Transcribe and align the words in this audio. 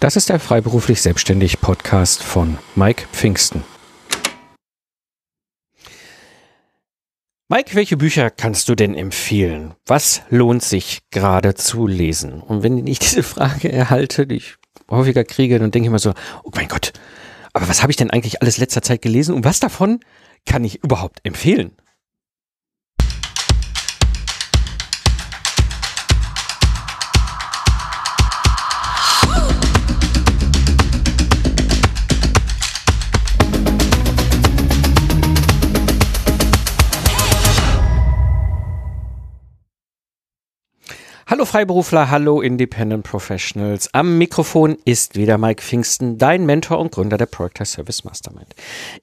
Das 0.00 0.16
ist 0.16 0.30
der 0.30 0.40
Freiberuflich 0.40 1.02
Selbstständig 1.02 1.60
Podcast 1.60 2.22
von 2.22 2.56
Mike 2.74 3.04
Pfingsten. 3.12 3.62
Mike, 7.50 7.74
welche 7.74 7.98
Bücher 7.98 8.30
kannst 8.30 8.70
du 8.70 8.74
denn 8.74 8.94
empfehlen? 8.94 9.74
Was 9.84 10.22
lohnt 10.30 10.62
sich 10.62 11.00
gerade 11.10 11.52
zu 11.52 11.86
lesen? 11.86 12.40
Und 12.40 12.62
wenn 12.62 12.86
ich 12.86 12.98
diese 12.98 13.22
Frage 13.22 13.70
erhalte, 13.70 14.26
die 14.26 14.36
ich 14.36 14.54
häufiger 14.88 15.22
kriege, 15.22 15.58
dann 15.58 15.70
denke 15.70 15.84
ich 15.84 15.88
immer 15.88 15.98
so, 15.98 16.14
oh 16.44 16.50
mein 16.54 16.68
Gott, 16.68 16.94
aber 17.52 17.68
was 17.68 17.82
habe 17.82 17.92
ich 17.92 17.96
denn 17.96 18.10
eigentlich 18.10 18.40
alles 18.40 18.56
letzter 18.56 18.80
Zeit 18.80 19.02
gelesen 19.02 19.34
und 19.34 19.44
was 19.44 19.60
davon 19.60 20.00
kann 20.46 20.64
ich 20.64 20.82
überhaupt 20.82 21.20
empfehlen? 21.24 21.76
Hallo 41.30 41.44
Freiberufler, 41.44 42.10
hallo 42.10 42.40
Independent 42.40 43.04
Professionals. 43.04 43.94
Am 43.94 44.18
Mikrofon 44.18 44.76
ist 44.84 45.14
wieder 45.14 45.38
Mike 45.38 45.62
Pfingsten, 45.62 46.18
dein 46.18 46.44
Mentor 46.44 46.80
und 46.80 46.90
Gründer 46.90 47.18
der 47.18 47.26
Project 47.26 47.64
Service 47.68 48.02
Mastermind. 48.02 48.56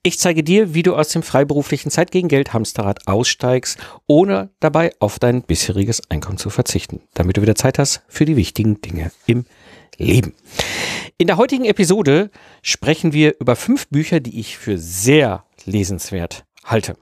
Ich 0.04 0.20
zeige 0.20 0.44
dir, 0.44 0.74
wie 0.74 0.84
du 0.84 0.94
aus 0.94 1.08
dem 1.08 1.24
freiberuflichen 1.24 1.90
Zeit 1.90 2.12
gegen 2.12 2.28
Geld 2.28 2.52
Hamsterrad 2.52 3.08
aussteigst, 3.08 3.80
ohne 4.08 4.50
dabei 4.60 4.92
auf 5.00 5.20
dein 5.20 5.42
bisheriges 5.42 6.02
Einkommen 6.12 6.38
zu 6.38 6.50
verzichten, 6.50 7.00
damit 7.14 7.38
du 7.38 7.42
wieder 7.42 7.56
Zeit 7.56 7.80
hast 7.80 8.02
für 8.10 8.26
die 8.26 8.36
wichtigen 8.36 8.82
Dinge 8.82 9.14
im 9.26 9.46
Leben. 9.96 10.34
In 11.18 11.28
der 11.28 11.38
heutigen 11.38 11.64
Episode 11.64 12.30
sprechen 12.62 13.14
wir 13.14 13.36
über 13.40 13.56
fünf 13.56 13.88
Bücher, 13.88 14.20
die 14.20 14.38
ich 14.38 14.58
für 14.58 14.78
sehr 14.78 15.46
lesenswert 15.64 16.44
halte. 16.66 16.98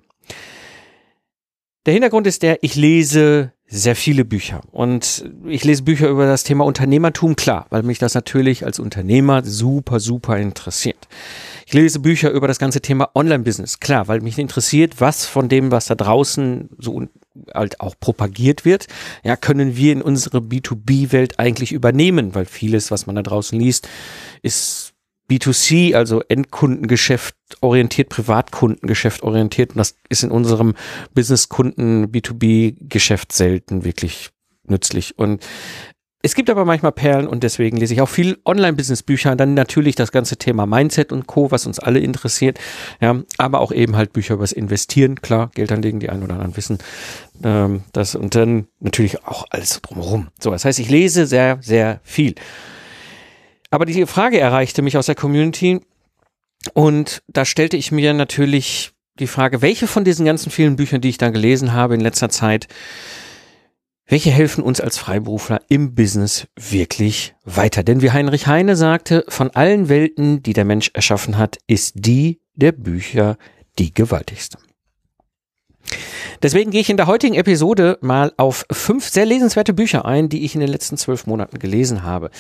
Der 1.86 1.94
Hintergrund 1.94 2.25
ist 2.25 2.41
der, 2.41 2.64
ich 2.64 2.75
lese 2.75 3.52
sehr 3.67 3.95
viele 3.95 4.25
Bücher. 4.25 4.61
Und 4.72 5.25
ich 5.45 5.64
lese 5.64 5.83
Bücher 5.83 6.08
über 6.08 6.25
das 6.25 6.44
Thema 6.44 6.66
Unternehmertum, 6.66 7.36
klar, 7.36 7.67
weil 7.69 7.83
mich 7.83 8.00
das 8.00 8.14
natürlich 8.14 8.66
als 8.66 8.80
Unternehmer 8.80 9.44
super, 9.44 10.00
super 10.00 10.38
interessiert. 10.38 11.08
Ich 11.67 11.73
lese 11.73 12.00
Bücher 12.00 12.31
über 12.31 12.47
das 12.47 12.59
ganze 12.59 12.81
Thema 12.81 13.09
Online-Business, 13.14 13.80
klar, 13.80 14.08
weil 14.08 14.22
mich 14.22 14.38
interessiert, 14.39 15.00
was 15.02 15.25
von 15.25 15.50
dem, 15.50 15.72
was 15.72 15.86
da 15.86 15.95
draußen 15.95 16.69
so 16.77 17.08
halt 17.53 17.81
auch 17.81 17.95
propagiert 17.99 18.66
wird, 18.66 18.88
ja, 19.23 19.36
können 19.36 19.75
wir 19.75 19.92
in 19.92 20.02
unsere 20.02 20.39
B2B-Welt 20.39 21.39
eigentlich 21.39 21.72
übernehmen, 21.72 22.33
weil 22.33 22.45
vieles, 22.45 22.92
was 22.92 23.08
man 23.08 23.16
da 23.16 23.23
draußen 23.23 23.59
liest, 23.59 23.88
ist 24.42 24.95
B2C, 25.30 25.95
also 25.95 26.22
Endkundengeschäft 26.28 27.36
orientiert, 27.62 28.09
Privatkundengeschäft 28.09 29.23
orientiert. 29.23 29.72
Und 29.72 29.78
das 29.78 29.95
ist 30.09 30.23
in 30.23 30.32
unserem 30.32 30.76
Businesskunden 31.14 32.08
B2B-Geschäft 32.12 33.32
selten 33.32 33.84
wirklich 33.84 34.30
nützlich. 34.67 35.17
Und 35.17 35.45
es 36.26 36.34
gibt 36.34 36.50
aber 36.50 36.66
manchmal 36.66 36.92
Perlen 36.92 37.28
und 37.28 37.44
deswegen 37.44 37.78
lese 37.78 37.94
ich 37.94 38.02
auch 38.02 38.09
viel 38.09 38.40
Online-Business-Bücher. 38.45 39.36
Dann 39.36 39.54
natürlich 39.54 39.94
das 39.94 40.12
ganze 40.12 40.38
Thema 40.38 40.66
Mindset 40.66 41.12
und 41.12 41.28
Co., 41.28 41.52
was 41.52 41.67
uns 41.67 41.78
alle 41.78 42.00
interessiert. 42.00 42.60
Ja, 43.00 43.22
aber 43.38 43.60
auch 43.60 43.72
eben 43.72 43.95
halt 43.95 44.12
Bücher 44.12 44.34
über 44.34 44.42
das 44.44 44.52
Investieren. 44.52 45.22
Klar, 45.22 45.52
Geld 45.54 45.72
anlegen, 45.72 46.00
die 46.00 46.10
einen 46.10 46.23
oder 46.23 46.34
anderen 46.34 46.58
wissen 46.58 46.80
ähm, 47.44 47.84
das. 47.94 48.16
Und 48.16 48.34
dann 48.34 48.66
natürlich 48.80 49.23
auch 49.23 49.45
alles 49.52 49.80
drumherum. 49.84 50.30
So, 50.39 50.50
das 50.50 50.66
heißt, 50.66 50.80
ich 50.80 50.89
lese 50.89 51.28
sehr, 51.28 51.60
sehr 51.62 52.00
viel. 52.04 52.34
Aber 53.76 53.86
die 53.86 54.06
Frage 54.06 54.40
erreichte 54.40 54.81
mich 54.81 54.95
aus 54.95 55.08
der 55.08 55.16
Community 55.16 55.81
und 56.73 57.22
da 57.28 57.44
stellte 57.44 57.76
ich 57.76 57.92
mir 57.92 58.14
natürlich 58.14 58.94
die 59.20 59.27
Frage, 59.27 59.61
welche 59.61 59.86
von 59.86 60.05
diesen 60.05 60.26
ganzen 60.26 60.49
vielen 60.49 60.77
Büchern, 60.77 61.02
die 61.02 61.10
ich 61.10 61.17
da 61.17 61.30
gelesen 61.30 61.73
habe 61.73 61.94
in 61.94 61.99
letzter 61.99 62.30
Zeit, 62.30 62.70
welche 64.08 64.32
helfen 64.32 64.64
uns 64.64 64.80
als 64.80 64.98
Freiberufler 64.98 65.60
im 65.67 65.94
Business 65.94 66.48
wirklich 66.55 67.36
weiter? 67.44 67.83
Denn 67.83 68.02
wie 68.02 68.11
Heinrich 68.11 68.48
Heine 68.48 68.77
sagte, 68.77 69.26
von 69.27 69.52
allen 69.52 69.89
Welten, 69.89 70.42
die 70.42 70.54
der 70.54 70.64
Mensch 70.64 70.92
erschaffen 70.94 71.38
hat, 71.38 71.58
ist 71.67 71.95
die 71.98 72.39
der 72.54 72.72
Bücher 72.72 73.36
die 73.78 73.94
gewaltigste. 73.94 74.58
Deswegen 76.42 76.72
gehe 76.72 76.80
ich 76.80 76.89
in 76.89 76.95
der 76.95 77.08
heutigen 77.08 77.36
Episode 77.36 77.98
mal 77.99 78.32
auf 78.38 78.66
fünf 78.72 79.10
sehr 79.10 79.26
lesenswerte 79.26 79.73
Bücher 79.73 80.05
ein, 80.05 80.30
die 80.30 80.45
ich 80.45 80.55
in 80.55 80.61
den 80.61 80.70
letzten 80.70 80.95
zwölf 80.95 81.28
Monaten 81.28 81.60
gelesen 81.60 82.04
habe. 82.04 82.32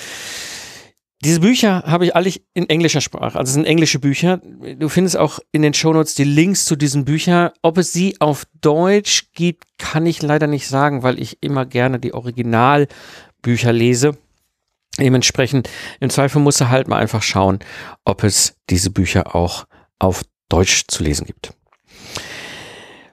Diese 1.25 1.39
Bücher 1.39 1.81
habe 1.87 2.05
ich 2.05 2.15
alle 2.15 2.31
in 2.53 2.69
englischer 2.69 3.01
Sprache, 3.01 3.39
also 3.39 3.49
es 3.49 3.53
sind 3.55 3.65
englische 3.65 3.97
Bücher. 3.97 4.37
Du 4.77 4.89
findest 4.89 5.17
auch 5.17 5.39
in 5.51 5.63
den 5.63 5.73
Shownotes 5.73 6.13
die 6.13 6.23
Links 6.23 6.65
zu 6.65 6.75
diesen 6.75 7.03
Büchern. 7.03 7.49
Ob 7.63 7.79
es 7.79 7.91
sie 7.91 8.21
auf 8.21 8.45
Deutsch 8.61 9.31
gibt, 9.33 9.65
kann 9.79 10.05
ich 10.05 10.21
leider 10.21 10.45
nicht 10.45 10.67
sagen, 10.67 11.01
weil 11.01 11.19
ich 11.19 11.41
immer 11.41 11.65
gerne 11.65 11.99
die 11.99 12.13
Originalbücher 12.13 13.73
lese. 13.73 14.17
Dementsprechend, 14.99 15.67
im 15.99 16.11
Zweifel 16.11 16.43
musst 16.43 16.61
du 16.61 16.69
halt 16.69 16.87
mal 16.87 16.99
einfach 16.99 17.23
schauen, 17.23 17.57
ob 18.03 18.23
es 18.23 18.57
diese 18.69 18.91
Bücher 18.91 19.35
auch 19.35 19.65
auf 19.97 20.23
Deutsch 20.47 20.83
zu 20.87 21.03
lesen 21.03 21.25
gibt. 21.25 21.53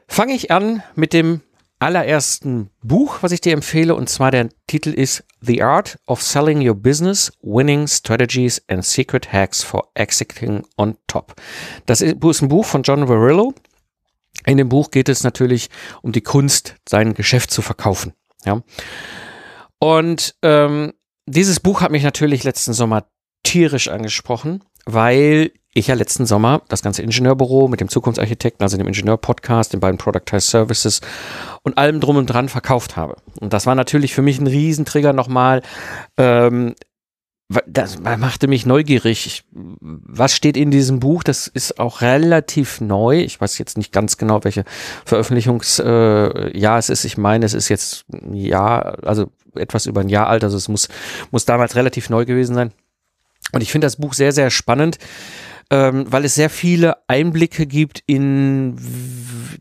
Fange 0.07 0.35
ich 0.35 0.51
an 0.51 0.83
mit 0.95 1.15
dem 1.15 1.41
allerersten 1.83 2.71
Buch, 2.83 3.19
was 3.23 3.33
ich 3.33 3.41
dir 3.41 3.53
empfehle, 3.53 3.95
und 3.95 4.09
zwar 4.09 4.31
der 4.31 4.49
Titel 4.67 4.91
ist 4.91 5.25
The 5.41 5.63
Art 5.63 5.99
of 6.07 6.23
Selling 6.23 6.67
Your 6.67 6.77
Business, 6.77 7.33
Winning 7.43 7.89
Strategies 7.89 8.63
and 8.69 8.85
Secret 8.85 9.33
Hacks 9.33 9.63
for 9.63 9.91
Exiting 9.95 10.65
on 10.77 10.97
Top. 11.09 11.35
Das 11.87 12.01
ist 12.01 12.43
ein 12.43 12.49
Buch 12.49 12.65
von 12.65 12.83
John 12.83 13.09
Varillo. 13.09 13.55
In 14.47 14.57
dem 14.57 14.69
Buch 14.69 14.91
geht 14.91 15.09
es 15.09 15.25
natürlich 15.25 15.69
um 16.03 16.13
die 16.13 16.21
Kunst, 16.21 16.77
sein 16.89 17.15
Geschäft 17.15 17.51
zu 17.51 17.63
verkaufen. 17.63 18.13
Ja. 18.45 18.63
Und 19.79 20.37
ähm, 20.43 20.93
dieses 21.27 21.61
Buch 21.61 21.81
hat 21.81 21.91
mich 21.91 22.03
natürlich 22.03 22.45
letzten 22.45 22.73
Sommer 22.73 23.09
tierisch 23.43 23.89
angesprochen, 23.89 24.63
weil 24.87 25.53
ich 25.75 25.87
ja 25.87 25.95
letzten 25.95 26.27
Sommer 26.27 26.63
das 26.69 26.83
ganze 26.83 27.03
Ingenieurbüro 27.03 27.69
mit 27.69 27.81
dem 27.81 27.89
Zukunftsarchitekten, 27.89 28.63
also 28.63 28.77
dem 28.77 28.87
Ingenieur-Podcast, 28.87 29.73
den 29.73 29.81
beiden 29.81 29.99
Productized 29.99 30.51
Services 30.51 31.01
und 31.63 31.79
allem 31.79 32.01
drum 32.01 32.17
und 32.17 32.27
dran 32.27 32.49
verkauft 32.49 32.97
habe. 32.97 33.17
Und 33.41 33.53
das 33.53 33.67
war 33.67 33.75
natürlich 33.75 34.15
für 34.15 34.23
mich 34.23 34.39
ein 34.39 34.47
Riesentrigger 34.47 35.13
nochmal. 35.13 35.63
Ähm, 36.19 36.75
das 37.67 37.99
machte 38.01 38.49
mich 38.49 38.67
neugierig. 38.67 39.45
Was 39.51 40.35
steht 40.35 40.57
in 40.57 40.71
diesem 40.71 41.01
Buch? 41.01 41.23
Das 41.23 41.47
ist 41.47 41.79
auch 41.79 42.01
relativ 42.01 42.81
neu. 42.81 43.21
Ich 43.21 43.41
weiß 43.41 43.59
jetzt 43.59 43.77
nicht 43.77 43.93
ganz 43.93 44.17
genau, 44.17 44.45
welche 44.45 44.65
Veröffentlichungsjahr 45.05 46.55
äh, 46.55 46.79
es 46.79 46.89
ist. 46.89 47.05
Ich 47.05 47.19
meine, 47.19 47.45
es 47.45 47.55
ist 47.55 47.69
jetzt 47.69 48.05
ein 48.11 48.35
Jahr, 48.35 48.99
also 49.05 49.31
etwas 49.55 49.87
über 49.87 50.01
ein 50.01 50.09
Jahr 50.09 50.29
alt. 50.29 50.45
Also 50.45 50.57
es 50.57 50.69
muss, 50.69 50.89
muss 51.31 51.45
damals 51.45 51.77
relativ 51.77 52.09
neu 52.11 52.25
gewesen 52.25 52.55
sein. 52.55 52.73
Und 53.53 53.61
ich 53.61 53.71
finde 53.71 53.87
das 53.87 53.97
Buch 53.97 54.15
sehr, 54.15 54.33
sehr 54.33 54.51
spannend, 54.51 54.99
ähm, 55.73 56.05
weil 56.13 56.27
es 56.27 56.35
sehr 56.35 56.51
viele 56.51 56.99
Einblicke 57.09 57.67
gibt 57.67 58.03
in 58.07 58.77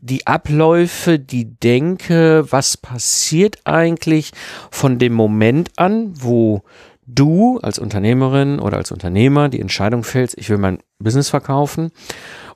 die 0.02 0.26
Abläufe, 0.26 1.18
die 1.18 1.58
Denke, 1.58 2.44
was 2.50 2.76
passiert 2.76 3.60
eigentlich 3.64 4.32
von 4.70 4.98
dem 4.98 5.14
Moment 5.14 5.70
an, 5.76 6.12
wo 6.14 6.64
du 7.06 7.58
als 7.60 7.78
Unternehmerin 7.78 8.60
oder 8.60 8.76
als 8.76 8.92
Unternehmer 8.92 9.48
die 9.48 9.60
Entscheidung 9.60 10.04
fällst, 10.04 10.36
ich 10.36 10.50
will 10.50 10.58
mein 10.58 10.80
Business 10.98 11.30
verkaufen 11.30 11.90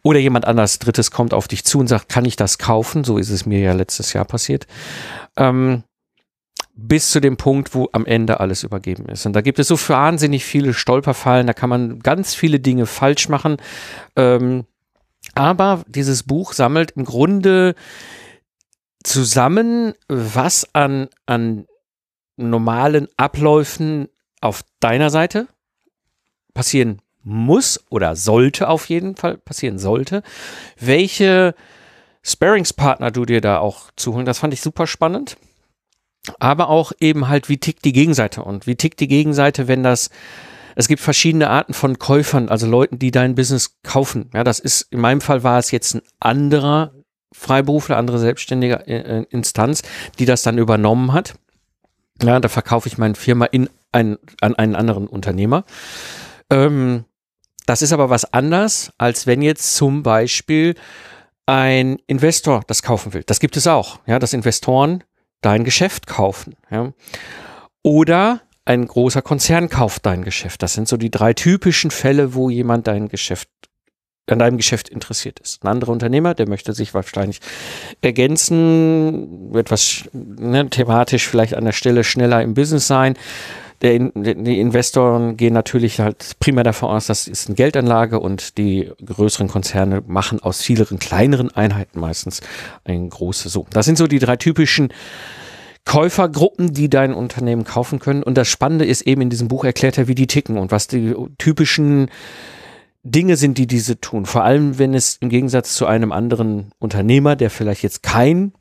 oder 0.02 0.18
jemand 0.18 0.46
anders 0.46 0.78
Drittes 0.78 1.10
kommt 1.10 1.32
auf 1.32 1.48
dich 1.48 1.64
zu 1.64 1.78
und 1.78 1.88
sagt, 1.88 2.10
kann 2.10 2.26
ich 2.26 2.36
das 2.36 2.58
kaufen? 2.58 3.04
So 3.04 3.16
ist 3.16 3.30
es 3.30 3.46
mir 3.46 3.60
ja 3.60 3.72
letztes 3.72 4.12
Jahr 4.12 4.26
passiert. 4.26 4.66
Ähm, 5.38 5.82
bis 6.76 7.10
zu 7.10 7.20
dem 7.20 7.38
Punkt, 7.38 7.74
wo 7.74 7.88
am 7.92 8.04
Ende 8.04 8.38
alles 8.38 8.62
übergeben 8.62 9.06
ist. 9.06 9.24
Und 9.24 9.32
da 9.32 9.40
gibt 9.40 9.58
es 9.58 9.68
so 9.68 9.76
wahnsinnig 9.88 10.44
viele 10.44 10.74
Stolperfallen, 10.74 11.46
da 11.46 11.54
kann 11.54 11.70
man 11.70 12.00
ganz 12.00 12.34
viele 12.34 12.60
Dinge 12.60 12.86
falsch 12.86 13.28
machen. 13.28 13.56
Ähm, 14.14 14.66
aber 15.34 15.82
dieses 15.88 16.22
Buch 16.22 16.52
sammelt 16.52 16.92
im 16.92 17.04
Grunde 17.04 17.74
zusammen, 19.02 19.94
was 20.08 20.68
an, 20.74 21.08
an 21.24 21.66
normalen 22.36 23.08
Abläufen 23.16 24.08
auf 24.42 24.62
deiner 24.80 25.08
Seite 25.08 25.48
passieren 26.52 27.00
muss 27.22 27.84
oder 27.88 28.16
sollte 28.16 28.68
auf 28.68 28.88
jeden 28.88 29.16
Fall 29.16 29.38
passieren 29.38 29.78
sollte, 29.78 30.22
welche 30.78 31.54
Sparingspartner 32.22 33.10
du 33.10 33.24
dir 33.24 33.40
da 33.40 33.58
auch 33.58 33.90
zuholen. 33.96 34.26
Das 34.26 34.38
fand 34.38 34.52
ich 34.52 34.60
super 34.60 34.86
spannend 34.86 35.36
aber 36.38 36.68
auch 36.68 36.92
eben 37.00 37.28
halt, 37.28 37.48
wie 37.48 37.58
tickt 37.58 37.84
die 37.84 37.92
Gegenseite 37.92 38.42
und 38.42 38.66
wie 38.66 38.76
tickt 38.76 39.00
die 39.00 39.08
Gegenseite, 39.08 39.68
wenn 39.68 39.82
das 39.82 40.10
es 40.78 40.88
gibt 40.88 41.00
verschiedene 41.00 41.48
Arten 41.48 41.72
von 41.72 41.98
Käufern, 41.98 42.50
also 42.50 42.66
Leuten, 42.66 42.98
die 42.98 43.10
dein 43.10 43.34
Business 43.34 43.78
kaufen. 43.82 44.28
Ja, 44.34 44.44
das 44.44 44.58
ist, 44.58 44.82
in 44.92 45.00
meinem 45.00 45.22
Fall 45.22 45.42
war 45.42 45.58
es 45.58 45.70
jetzt 45.70 45.94
ein 45.94 46.02
anderer 46.20 46.92
Freiberufler, 47.32 47.96
andere 47.96 48.18
selbstständige 48.18 48.86
äh, 48.86 49.24
Instanz, 49.30 49.82
die 50.18 50.26
das 50.26 50.42
dann 50.42 50.58
übernommen 50.58 51.14
hat. 51.14 51.34
Ja, 52.22 52.40
da 52.40 52.48
verkaufe 52.48 52.88
ich 52.88 52.98
meine 52.98 53.14
Firma 53.14 53.46
in 53.46 53.70
ein, 53.90 54.18
an 54.42 54.54
einen 54.54 54.76
anderen 54.76 55.06
Unternehmer. 55.06 55.64
Ähm, 56.50 57.04
das 57.64 57.80
ist 57.80 57.92
aber 57.92 58.10
was 58.10 58.32
anders, 58.34 58.92
als 58.98 59.26
wenn 59.26 59.40
jetzt 59.40 59.76
zum 59.76 60.02
Beispiel 60.02 60.74
ein 61.46 61.98
Investor 62.06 62.62
das 62.66 62.82
kaufen 62.82 63.14
will. 63.14 63.22
Das 63.24 63.40
gibt 63.40 63.56
es 63.56 63.66
auch, 63.66 63.98
ja, 64.06 64.18
dass 64.18 64.34
Investoren 64.34 65.04
dein 65.40 65.64
Geschäft 65.64 66.06
kaufen. 66.06 66.56
Ja. 66.70 66.92
Oder 67.82 68.40
ein 68.64 68.86
großer 68.86 69.22
Konzern 69.22 69.68
kauft 69.68 70.06
dein 70.06 70.24
Geschäft. 70.24 70.62
Das 70.62 70.74
sind 70.74 70.88
so 70.88 70.96
die 70.96 71.10
drei 71.10 71.32
typischen 71.34 71.90
Fälle, 71.90 72.34
wo 72.34 72.50
jemand 72.50 72.86
dein 72.88 73.08
Geschäft 73.08 73.48
an 74.28 74.40
deinem 74.40 74.56
Geschäft 74.56 74.88
interessiert 74.88 75.38
ist. 75.38 75.62
Ein 75.62 75.68
anderer 75.68 75.92
Unternehmer, 75.92 76.34
der 76.34 76.48
möchte 76.48 76.72
sich 76.72 76.94
wahrscheinlich 76.94 77.40
ergänzen, 78.00 79.54
etwas 79.54 80.04
ne, 80.12 80.68
thematisch 80.68 81.28
vielleicht 81.28 81.54
an 81.54 81.64
der 81.64 81.72
Stelle 81.72 82.02
schneller 82.02 82.42
im 82.42 82.54
Business 82.54 82.88
sein. 82.88 83.14
Der, 83.82 83.98
die 83.98 84.60
Investoren 84.60 85.36
gehen 85.36 85.52
natürlich 85.52 86.00
halt 86.00 86.36
primär 86.40 86.64
davon 86.64 86.90
aus, 86.90 87.06
das 87.06 87.28
ist 87.28 87.48
eine 87.48 87.56
Geldanlage 87.56 88.20
und 88.20 88.58
die 88.58 88.90
größeren 89.04 89.48
Konzerne 89.48 90.02
machen 90.06 90.40
aus 90.40 90.62
vielen 90.62 90.98
kleineren 90.98 91.50
Einheiten 91.50 92.00
meistens 92.00 92.40
ein 92.84 93.10
großes 93.10 93.52
so. 93.52 93.66
Das 93.70 93.86
sind 93.86 93.98
so 93.98 94.06
die 94.06 94.18
drei 94.18 94.36
typischen 94.36 94.92
Käufergruppen, 95.84 96.72
die 96.72 96.90
dein 96.90 97.14
Unternehmen 97.14 97.64
kaufen 97.64 98.00
können. 98.00 98.22
Und 98.22 98.36
das 98.36 98.48
Spannende 98.48 98.84
ist 98.84 99.02
eben 99.02 99.22
in 99.22 99.30
diesem 99.30 99.48
Buch 99.48 99.64
erklärt 99.64 99.96
er, 99.98 100.08
wie 100.08 100.16
die 100.16 100.26
ticken 100.26 100.58
und 100.58 100.72
was 100.72 100.88
die 100.88 101.14
typischen 101.38 102.10
Dinge 103.04 103.36
sind, 103.36 103.56
die 103.56 103.68
diese 103.68 104.00
tun. 104.00 104.26
Vor 104.26 104.42
allem, 104.42 104.78
wenn 104.78 104.94
es 104.94 105.16
im 105.20 105.28
Gegensatz 105.28 105.74
zu 105.74 105.86
einem 105.86 106.10
anderen 106.10 106.72
Unternehmer, 106.78 107.36
der 107.36 107.50
vielleicht 107.50 107.84
jetzt 107.84 108.02
kein 108.02 108.52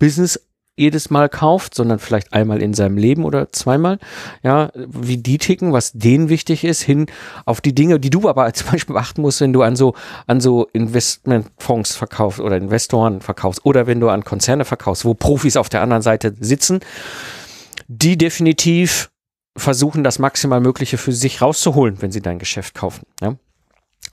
Business 0.00 0.40
jedes 0.76 1.10
Mal 1.10 1.28
kauft, 1.28 1.74
sondern 1.74 1.98
vielleicht 1.98 2.32
einmal 2.32 2.60
in 2.60 2.74
seinem 2.74 2.96
Leben 2.96 3.24
oder 3.24 3.52
zweimal, 3.52 3.98
ja, 4.42 4.70
wie 4.74 5.18
die 5.18 5.38
ticken, 5.38 5.72
was 5.72 5.92
denen 5.92 6.28
wichtig 6.28 6.64
ist, 6.64 6.82
hin 6.82 7.06
auf 7.44 7.60
die 7.60 7.74
Dinge, 7.74 8.00
die 8.00 8.10
du 8.10 8.28
aber 8.28 8.52
zum 8.52 8.72
Beispiel 8.72 8.94
beachten 8.94 9.22
musst, 9.22 9.40
wenn 9.40 9.52
du 9.52 9.62
an 9.62 9.76
so, 9.76 9.94
an 10.26 10.40
so 10.40 10.66
Investmentfonds 10.72 11.94
verkaufst 11.94 12.40
oder 12.40 12.56
Investoren 12.56 13.20
verkaufst 13.20 13.64
oder 13.64 13.86
wenn 13.86 14.00
du 14.00 14.08
an 14.08 14.24
Konzerne 14.24 14.64
verkaufst, 14.64 15.04
wo 15.04 15.14
Profis 15.14 15.56
auf 15.56 15.68
der 15.68 15.82
anderen 15.82 16.02
Seite 16.02 16.34
sitzen, 16.40 16.80
die 17.86 18.18
definitiv 18.18 19.10
versuchen, 19.56 20.02
das 20.02 20.18
maximal 20.18 20.60
Mögliche 20.60 20.98
für 20.98 21.12
sich 21.12 21.40
rauszuholen, 21.40 22.02
wenn 22.02 22.10
sie 22.10 22.22
dein 22.22 22.40
Geschäft 22.40 22.74
kaufen. 22.74 23.04
Ja? 23.20 23.36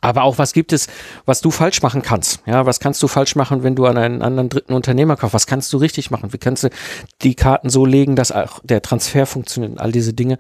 Aber 0.02 0.24
auch, 0.24 0.40
was 0.40 0.54
gibt 0.54 0.74
es, 0.74 0.88
was 1.26 1.42
du 1.42 1.52
falsch 1.52 1.84
machen 1.84 2.02
kannst? 2.02 2.42
Ja, 2.48 2.66
was 2.66 2.80
kannst 2.80 3.02
du 3.04 3.08
falsch 3.08 3.36
machen, 3.36 3.62
wenn 3.62 3.76
du 3.76 3.86
an 3.86 3.98
einen 3.98 4.24
anderen 4.24 4.50
dritten 4.50 4.74
Unternehmer 4.74 5.16
kaufst? 5.16 5.36
Was 5.36 5.48
kannst 5.48 5.72
du 5.72 5.78
richtig 5.78 6.10
machen? 6.10 6.34
Wie 6.34 6.40
kannst 6.40 6.64
du 6.64 6.70
die 7.22 7.36
Karten 7.36 7.70
so 7.70 7.86
legen, 7.86 8.16
dass 8.16 8.32
auch 8.32 8.60
der 8.64 8.82
Transfer 8.82 9.28
funktioniert 9.28 9.74
und 9.74 9.80
all 9.80 9.92
diese 9.92 10.14
Dinge? 10.14 10.40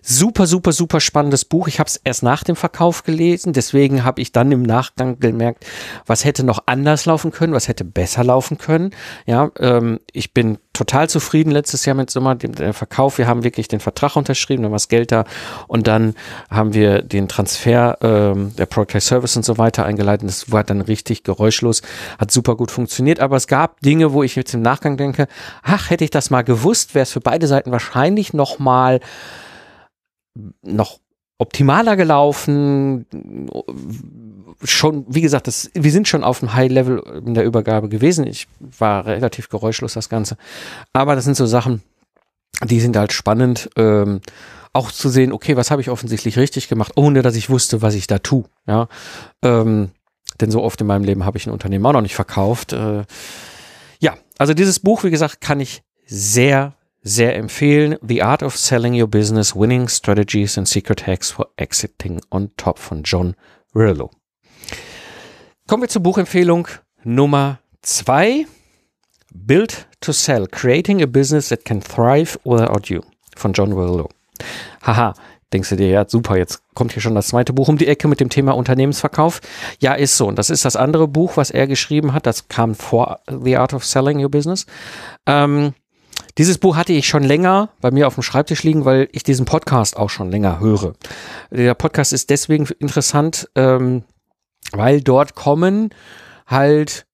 Super, 0.00 0.46
super, 0.46 0.72
super 0.72 1.00
spannendes 1.00 1.44
Buch. 1.44 1.68
Ich 1.68 1.78
habe 1.78 1.88
es 1.88 1.96
erst 1.96 2.22
nach 2.22 2.42
dem 2.42 2.56
Verkauf 2.56 3.04
gelesen, 3.04 3.52
deswegen 3.52 4.02
habe 4.02 4.22
ich 4.22 4.32
dann 4.32 4.50
im 4.50 4.62
Nachgang 4.62 5.20
gemerkt, 5.20 5.66
was 6.06 6.24
hätte 6.24 6.42
noch 6.42 6.62
anders 6.64 7.04
laufen 7.04 7.32
können, 7.32 7.52
was 7.52 7.68
hätte 7.68 7.84
besser 7.84 8.24
laufen 8.24 8.56
können. 8.56 8.90
Ja, 9.26 9.50
ähm, 9.58 10.00
ich 10.12 10.32
bin 10.32 10.58
total 10.72 11.08
zufrieden 11.08 11.50
letztes 11.50 11.84
Jahr 11.84 11.94
mit 11.94 12.10
Sommer, 12.10 12.34
dem, 12.34 12.54
dem 12.54 12.72
Verkauf. 12.72 13.18
Wir 13.18 13.26
haben 13.26 13.44
wirklich 13.44 13.68
den 13.68 13.80
Vertrag 13.80 14.16
unterschrieben, 14.16 14.62
dann 14.62 14.72
war 14.72 14.76
das 14.76 14.88
Geld 14.88 15.12
da 15.12 15.24
und 15.68 15.86
dann 15.86 16.14
haben 16.50 16.72
wir 16.74 17.02
den 17.02 17.28
Transfer 17.28 17.98
ähm, 18.00 18.54
der 18.56 18.66
Product 18.66 19.00
Service 19.00 19.36
und 19.36 19.44
so 19.44 19.58
weiter 19.58 19.84
eingeleitet. 19.84 20.28
Das 20.28 20.50
war 20.50 20.64
dann 20.64 20.80
richtig 20.80 21.24
geräuschlos, 21.24 21.82
hat 22.18 22.30
super 22.30 22.56
gut 22.56 22.70
funktioniert. 22.70 23.20
Aber 23.20 23.36
es 23.36 23.46
gab 23.46 23.80
Dinge, 23.80 24.12
wo 24.12 24.22
ich 24.22 24.34
jetzt 24.34 24.54
im 24.54 24.62
Nachgang 24.62 24.96
denke, 24.96 25.28
ach, 25.62 25.90
hätte 25.90 26.04
ich 26.04 26.10
das 26.10 26.30
mal 26.30 26.42
gewusst, 26.42 26.94
wäre 26.94 27.02
es 27.02 27.12
für 27.12 27.20
beide 27.20 27.46
Seiten 27.46 27.70
wahrscheinlich 27.70 28.32
noch 28.32 28.58
mal 28.58 29.00
noch 30.62 31.01
optimaler 31.42 31.96
gelaufen. 31.96 33.04
Schon, 34.64 35.04
wie 35.08 35.20
gesagt, 35.20 35.48
das, 35.48 35.70
wir 35.74 35.90
sind 35.90 36.08
schon 36.08 36.24
auf 36.24 36.42
einem 36.42 36.54
High 36.54 36.70
Level 36.70 37.22
in 37.26 37.34
der 37.34 37.44
Übergabe 37.44 37.88
gewesen. 37.88 38.26
Ich 38.26 38.46
war 38.78 39.06
relativ 39.06 39.48
geräuschlos 39.48 39.94
das 39.94 40.08
Ganze. 40.08 40.36
Aber 40.92 41.16
das 41.16 41.24
sind 41.24 41.36
so 41.36 41.46
Sachen, 41.46 41.82
die 42.64 42.80
sind 42.80 42.96
halt 42.96 43.12
spannend. 43.12 43.70
Ähm, 43.76 44.20
auch 44.72 44.90
zu 44.90 45.08
sehen, 45.08 45.32
okay, 45.32 45.56
was 45.56 45.70
habe 45.70 45.82
ich 45.82 45.90
offensichtlich 45.90 46.38
richtig 46.38 46.68
gemacht, 46.68 46.92
ohne 46.96 47.22
dass 47.22 47.36
ich 47.36 47.50
wusste, 47.50 47.82
was 47.82 47.94
ich 47.94 48.06
da 48.06 48.18
tue. 48.18 48.44
Ja, 48.66 48.88
ähm, 49.42 49.90
denn 50.40 50.50
so 50.50 50.62
oft 50.62 50.80
in 50.80 50.86
meinem 50.86 51.04
Leben 51.04 51.24
habe 51.24 51.36
ich 51.36 51.46
ein 51.46 51.52
Unternehmen 51.52 51.84
auch 51.84 51.92
noch 51.92 52.00
nicht 52.00 52.14
verkauft. 52.14 52.72
Äh, 52.72 53.04
ja, 54.00 54.14
also 54.38 54.54
dieses 54.54 54.80
Buch, 54.80 55.04
wie 55.04 55.10
gesagt, 55.10 55.40
kann 55.40 55.60
ich 55.60 55.82
sehr, 56.06 56.74
sehr 57.02 57.36
empfehlen. 57.36 57.96
The 58.00 58.22
Art 58.22 58.42
of 58.42 58.56
Selling 58.56 59.00
Your 59.00 59.08
Business, 59.08 59.54
Winning 59.54 59.88
Strategies 59.88 60.56
and 60.56 60.66
Secret 60.66 61.06
Hacks 61.06 61.30
for 61.30 61.48
Exiting 61.56 62.20
on 62.30 62.50
Top 62.56 62.78
von 62.78 63.02
John 63.02 63.34
Rillo. 63.74 64.10
Kommen 65.66 65.82
wir 65.82 65.88
zur 65.88 66.02
Buchempfehlung 66.02 66.68
Nummer 67.04 67.58
zwei. 67.82 68.46
Build 69.34 69.86
to 70.00 70.12
Sell, 70.12 70.46
Creating 70.46 71.02
a 71.02 71.06
Business 71.06 71.48
that 71.48 71.64
can 71.64 71.80
thrive 71.80 72.38
without 72.44 72.88
you 72.88 73.00
von 73.36 73.52
John 73.52 73.72
Rillo. 73.72 74.08
Haha, 74.82 75.14
denkst 75.52 75.70
du 75.70 75.76
dir, 75.76 75.88
ja, 75.88 76.04
super, 76.06 76.36
jetzt 76.36 76.62
kommt 76.74 76.92
hier 76.92 77.02
schon 77.02 77.14
das 77.14 77.28
zweite 77.28 77.52
Buch 77.52 77.68
um 77.68 77.78
die 77.78 77.86
Ecke 77.86 78.08
mit 78.08 78.20
dem 78.20 78.28
Thema 78.28 78.52
Unternehmensverkauf. 78.52 79.40
Ja, 79.80 79.94
ist 79.94 80.16
so. 80.16 80.26
Und 80.26 80.38
das 80.38 80.50
ist 80.50 80.64
das 80.64 80.76
andere 80.76 81.08
Buch, 81.08 81.36
was 81.36 81.50
er 81.50 81.66
geschrieben 81.66 82.12
hat. 82.12 82.26
Das 82.26 82.48
kam 82.48 82.74
vor 82.74 83.20
The 83.26 83.56
Art 83.56 83.72
of 83.72 83.84
Selling 83.84 84.22
Your 84.22 84.30
Business. 84.30 84.66
Ähm, 85.26 85.74
dieses 86.38 86.58
Buch 86.58 86.76
hatte 86.76 86.92
ich 86.92 87.06
schon 87.06 87.22
länger 87.22 87.70
bei 87.80 87.90
mir 87.90 88.06
auf 88.06 88.14
dem 88.14 88.22
Schreibtisch 88.22 88.62
liegen, 88.62 88.84
weil 88.84 89.08
ich 89.12 89.22
diesen 89.22 89.44
Podcast 89.44 89.96
auch 89.96 90.10
schon 90.10 90.30
länger 90.30 90.60
höre. 90.60 90.94
Der 91.50 91.74
Podcast 91.74 92.12
ist 92.12 92.30
deswegen 92.30 92.66
interessant, 92.78 93.48
ähm, 93.54 94.04
weil 94.72 95.00
dort 95.00 95.34
kommen 95.34 95.90
halt 96.46 97.06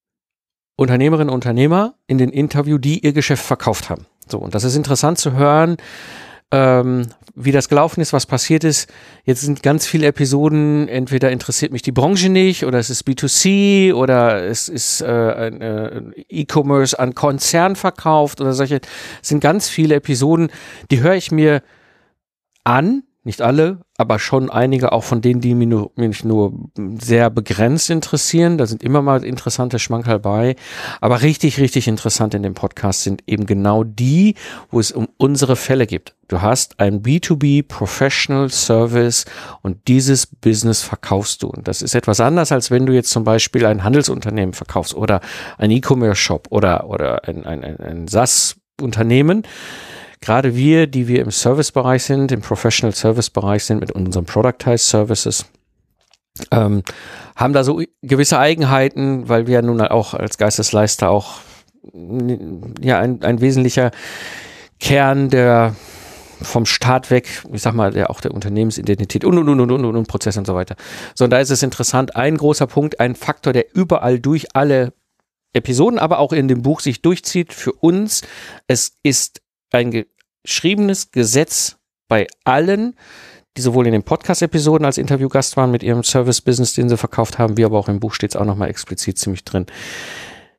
Unternehmerinnen 0.76 1.31
und 1.31 1.35
Unternehmer 1.35 1.94
in 2.06 2.19
den 2.19 2.31
Interview, 2.31 2.79
die 2.79 3.05
ihr 3.05 3.12
Geschäft 3.12 3.44
verkauft 3.44 3.91
haben. 3.91 4.06
So, 4.29 4.38
und 4.38 4.55
das 4.55 4.65
ist 4.65 4.76
interessant 4.76 5.19
zu 5.19 5.32
hören, 5.32 5.76
ähm, 6.50 7.08
wie 7.34 7.52
das 7.52 7.68
gelaufen 7.68 8.00
ist, 8.00 8.12
was 8.12 8.26
passiert 8.26 8.64
ist. 8.64 8.90
Jetzt 9.24 9.42
sind 9.42 9.62
ganz 9.62 9.86
viele 9.86 10.06
Episoden, 10.06 10.88
entweder 10.88 11.30
interessiert 11.30 11.72
mich 11.72 11.82
die 11.82 11.92
Branche 11.92 12.30
nicht 12.30 12.64
oder 12.64 12.78
es 12.78 12.90
ist 12.90 13.06
B2C 13.06 13.92
oder 13.92 14.44
es 14.44 14.68
ist 14.68 15.02
äh, 15.02 15.48
äh, 15.48 16.02
E-Commerce 16.28 16.98
an 16.98 17.14
Konzern 17.14 17.76
verkauft 17.76 18.40
oder 18.40 18.54
solche. 18.54 18.80
Es 19.22 19.28
sind 19.28 19.40
ganz 19.40 19.68
viele 19.68 19.96
Episoden, 19.96 20.50
die 20.90 21.00
höre 21.00 21.14
ich 21.14 21.30
mir 21.30 21.62
an, 22.64 23.02
nicht 23.25 23.43
alle, 23.43 23.81
aber 23.96 24.19
schon 24.19 24.48
einige 24.48 24.93
auch 24.93 25.03
von 25.03 25.20
denen, 25.20 25.41
die 25.41 25.55
mich 25.55 25.69
nur, 25.69 25.91
mich 25.96 26.25
nur 26.25 26.53
sehr 27.01 27.31
begrenzt 27.31 27.91
interessieren. 27.91 28.56
Da 28.56 28.67
sind 28.67 28.82
immer 28.82 29.03
mal 29.03 29.25
interessante 29.25 29.79
Schmankerl 29.79 30.20
bei. 30.20 30.56
Aber 31.01 31.20
richtig, 31.22 31.58
richtig 31.58 31.89
interessant 31.89 32.34
in 32.34 32.43
dem 32.43 32.55
Podcast 32.55 33.03
sind 33.03 33.22
eben 33.27 33.44
genau 33.46 33.82
die, 33.84 34.34
wo 34.70 34.79
es 34.79 34.93
um 34.93 35.08
unsere 35.17 35.56
Fälle 35.56 35.87
gibt. 35.87 36.15
Du 36.29 36.43
hast 36.43 36.79
ein 36.79 37.03
B2B 37.03 37.67
Professional 37.67 38.51
Service 38.51 39.25
und 39.63 39.89
dieses 39.89 40.27
Business 40.27 40.82
verkaufst 40.82 41.43
du. 41.43 41.48
Und 41.48 41.67
das 41.67 41.82
ist 41.82 41.94
etwas 41.94 42.20
anders, 42.20 42.53
als 42.53 42.70
wenn 42.70 42.87
du 42.87 42.93
jetzt 42.93 43.10
zum 43.10 43.25
Beispiel 43.25 43.67
ein 43.67 43.82
Handelsunternehmen 43.82 44.55
verkaufst 44.55 44.94
oder 44.94 45.20
ein 45.58 45.70
E-Commerce 45.70 46.20
Shop 46.20 46.46
oder, 46.51 46.89
oder 46.89 47.27
ein, 47.27 47.44
ein, 47.44 47.65
ein, 47.65 47.81
ein 47.81 48.08
SaaS-Unternehmen 48.08 49.43
gerade 50.20 50.55
wir, 50.55 50.87
die 50.87 51.08
wir 51.08 51.22
im 51.22 51.31
Servicebereich 51.31 52.03
sind, 52.03 52.32
im 52.32 52.41
Professional 52.41 52.94
Service 52.94 53.31
Bereich 53.31 53.65
sind 53.65 53.81
mit 53.81 53.93
unseren 53.93 54.25
Productized 54.25 54.89
Services, 54.89 55.46
ähm, 56.51 56.82
haben 57.37 57.53
da 57.53 57.65
so 57.65 57.82
gewisse 58.03 58.39
Eigenheiten, 58.39 59.29
weil 59.29 59.46
wir 59.46 59.63
nun 59.63 59.81
auch 59.81 60.15
als 60.15 60.39
Geistesleister 60.39 61.10
auch 61.10 61.41
ja 62.81 62.98
ein, 62.98 63.22
ein 63.22 63.41
wesentlicher 63.41 63.91
Kern 64.81 65.31
der 65.31 65.75
vom 66.41 66.67
Staat 66.67 67.10
weg, 67.10 67.43
ich 67.53 67.63
sag 67.63 67.75
mal, 67.75 67.91
der 67.93 68.10
auch 68.10 68.20
der 68.20 68.32
Unternehmensidentität 68.32 69.25
und 69.25 69.39
und 69.39 69.48
und 69.48 69.60
und 69.60 69.84
und 69.84 69.96
und 69.96 70.06
Prozess 70.06 70.37
und 70.37 70.46
so 70.46 70.55
weiter. 70.55 70.77
So, 71.15 71.25
und 71.25 71.31
da 71.31 71.41
ist 71.41 71.51
es 71.51 71.65
interessant, 71.65 72.15
ein 72.15 72.37
großer 72.37 72.69
Punkt, 72.69 73.01
ein 73.01 73.17
Faktor, 73.17 73.53
der 73.53 73.75
überall 73.75 74.20
durch 74.20 74.46
alle 74.55 74.93
Episoden, 75.53 75.98
aber 75.98 76.19
auch 76.20 76.32
in 76.32 76.46
dem 76.46 76.63
Buch 76.63 76.81
sich 76.81 77.03
durchzieht 77.03 77.53
für 77.53 77.72
uns. 77.72 78.22
Es 78.69 78.93
ist 79.03 79.41
ein 79.72 80.05
geschriebenes 80.44 81.10
Gesetz 81.10 81.77
bei 82.08 82.27
allen, 82.44 82.96
die 83.56 83.63
sowohl 83.63 83.87
in 83.87 83.93
den 83.93 84.05
Podcast-Episoden 84.05 84.84
als 84.84 84.98
Interviewgast 84.98 85.56
waren 85.56 85.70
mit 85.70 85.82
ihrem 85.82 86.05
Service-Business, 86.05 86.75
den 86.75 86.89
sie 86.89 86.96
verkauft 86.96 87.39
haben, 87.39 87.56
wie 87.56 87.65
aber 87.65 87.79
auch 87.79 87.89
im 87.89 88.01
Buch 88.01 88.15
steht 88.15 88.31
es 88.31 88.37
auch 88.37 88.44
nochmal 88.44 88.70
explizit 88.70 89.19
ziemlich 89.19 89.44
drin. 89.44 89.67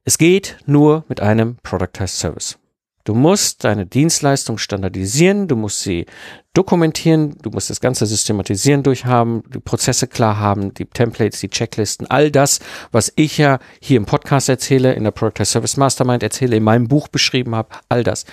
Es 0.03 0.17
geht 0.17 0.57
nur 0.65 1.05
mit 1.07 1.21
einem 1.21 1.57
Productized 1.63 2.17
Service. 2.17 2.59
Du 3.05 3.15
musst 3.15 3.63
deine 3.63 3.85
Dienstleistung 3.85 4.57
standardisieren, 4.57 5.47
du 5.47 5.55
musst 5.55 5.81
sie 5.81 6.05
dokumentieren, 6.53 7.37
du 7.41 7.49
musst 7.49 7.69
das 7.69 7.79
ganze 7.79 8.05
Systematisieren 8.05 8.83
durchhaben, 8.83 9.41
die 9.53 9.59
Prozesse 9.59 10.07
klar 10.07 10.37
haben, 10.37 10.73
die 10.73 10.85
Templates, 10.85 11.39
die 11.39 11.49
Checklisten, 11.49 12.05
all 12.07 12.29
das, 12.29 12.59
was 12.91 13.11
ich 13.15 13.37
ja 13.37 13.59
hier 13.81 13.97
im 13.97 14.05
Podcast 14.05 14.49
erzähle, 14.49 14.93
in 14.93 15.05
der 15.05 15.11
Productized 15.11 15.53
Service 15.53 15.77
Mastermind 15.77 16.21
erzähle, 16.21 16.57
in 16.57 16.63
meinem 16.63 16.87
Buch 16.87 17.07
beschrieben 17.07 17.55
habe, 17.55 17.69
all 17.87 18.03
das. 18.03 18.25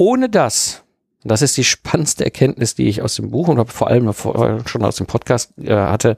Ohne 0.00 0.28
das 0.28 0.82
das 1.22 1.42
ist 1.42 1.56
die 1.56 1.64
spannendste 1.64 2.24
Erkenntnis, 2.24 2.74
die 2.74 2.88
ich 2.88 3.02
aus 3.02 3.16
dem 3.16 3.30
Buch 3.30 3.48
und 3.48 3.70
vor 3.70 3.88
allem 3.88 4.12
schon 4.66 4.84
aus 4.84 4.96
dem 4.96 5.06
Podcast 5.06 5.52
äh, 5.58 5.74
hatte. 5.74 6.16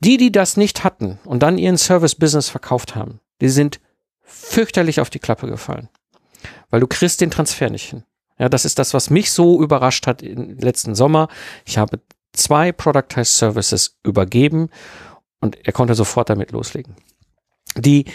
Die, 0.00 0.16
die 0.16 0.32
das 0.32 0.56
nicht 0.56 0.84
hatten 0.84 1.18
und 1.24 1.42
dann 1.42 1.58
ihren 1.58 1.78
Service-Business 1.78 2.48
verkauft 2.48 2.96
haben, 2.96 3.20
die 3.40 3.48
sind 3.48 3.80
fürchterlich 4.22 5.00
auf 5.00 5.10
die 5.10 5.20
Klappe 5.20 5.46
gefallen. 5.46 5.88
Weil 6.70 6.80
du 6.80 6.86
kriegst 6.86 7.20
den 7.20 7.30
Transfer 7.30 7.70
nicht 7.70 7.88
hin. 7.88 8.04
Ja, 8.38 8.48
das 8.48 8.64
ist 8.64 8.78
das, 8.80 8.92
was 8.92 9.10
mich 9.10 9.30
so 9.30 9.62
überrascht 9.62 10.06
hat 10.08 10.20
im 10.22 10.58
letzten 10.58 10.96
Sommer. 10.96 11.28
Ich 11.64 11.78
habe 11.78 12.00
zwei 12.32 12.72
Productized 12.72 13.38
Services 13.38 13.96
übergeben 14.02 14.68
und 15.40 15.56
er 15.64 15.72
konnte 15.72 15.94
sofort 15.94 16.30
damit 16.30 16.50
loslegen. 16.50 16.96
Die, 17.76 18.06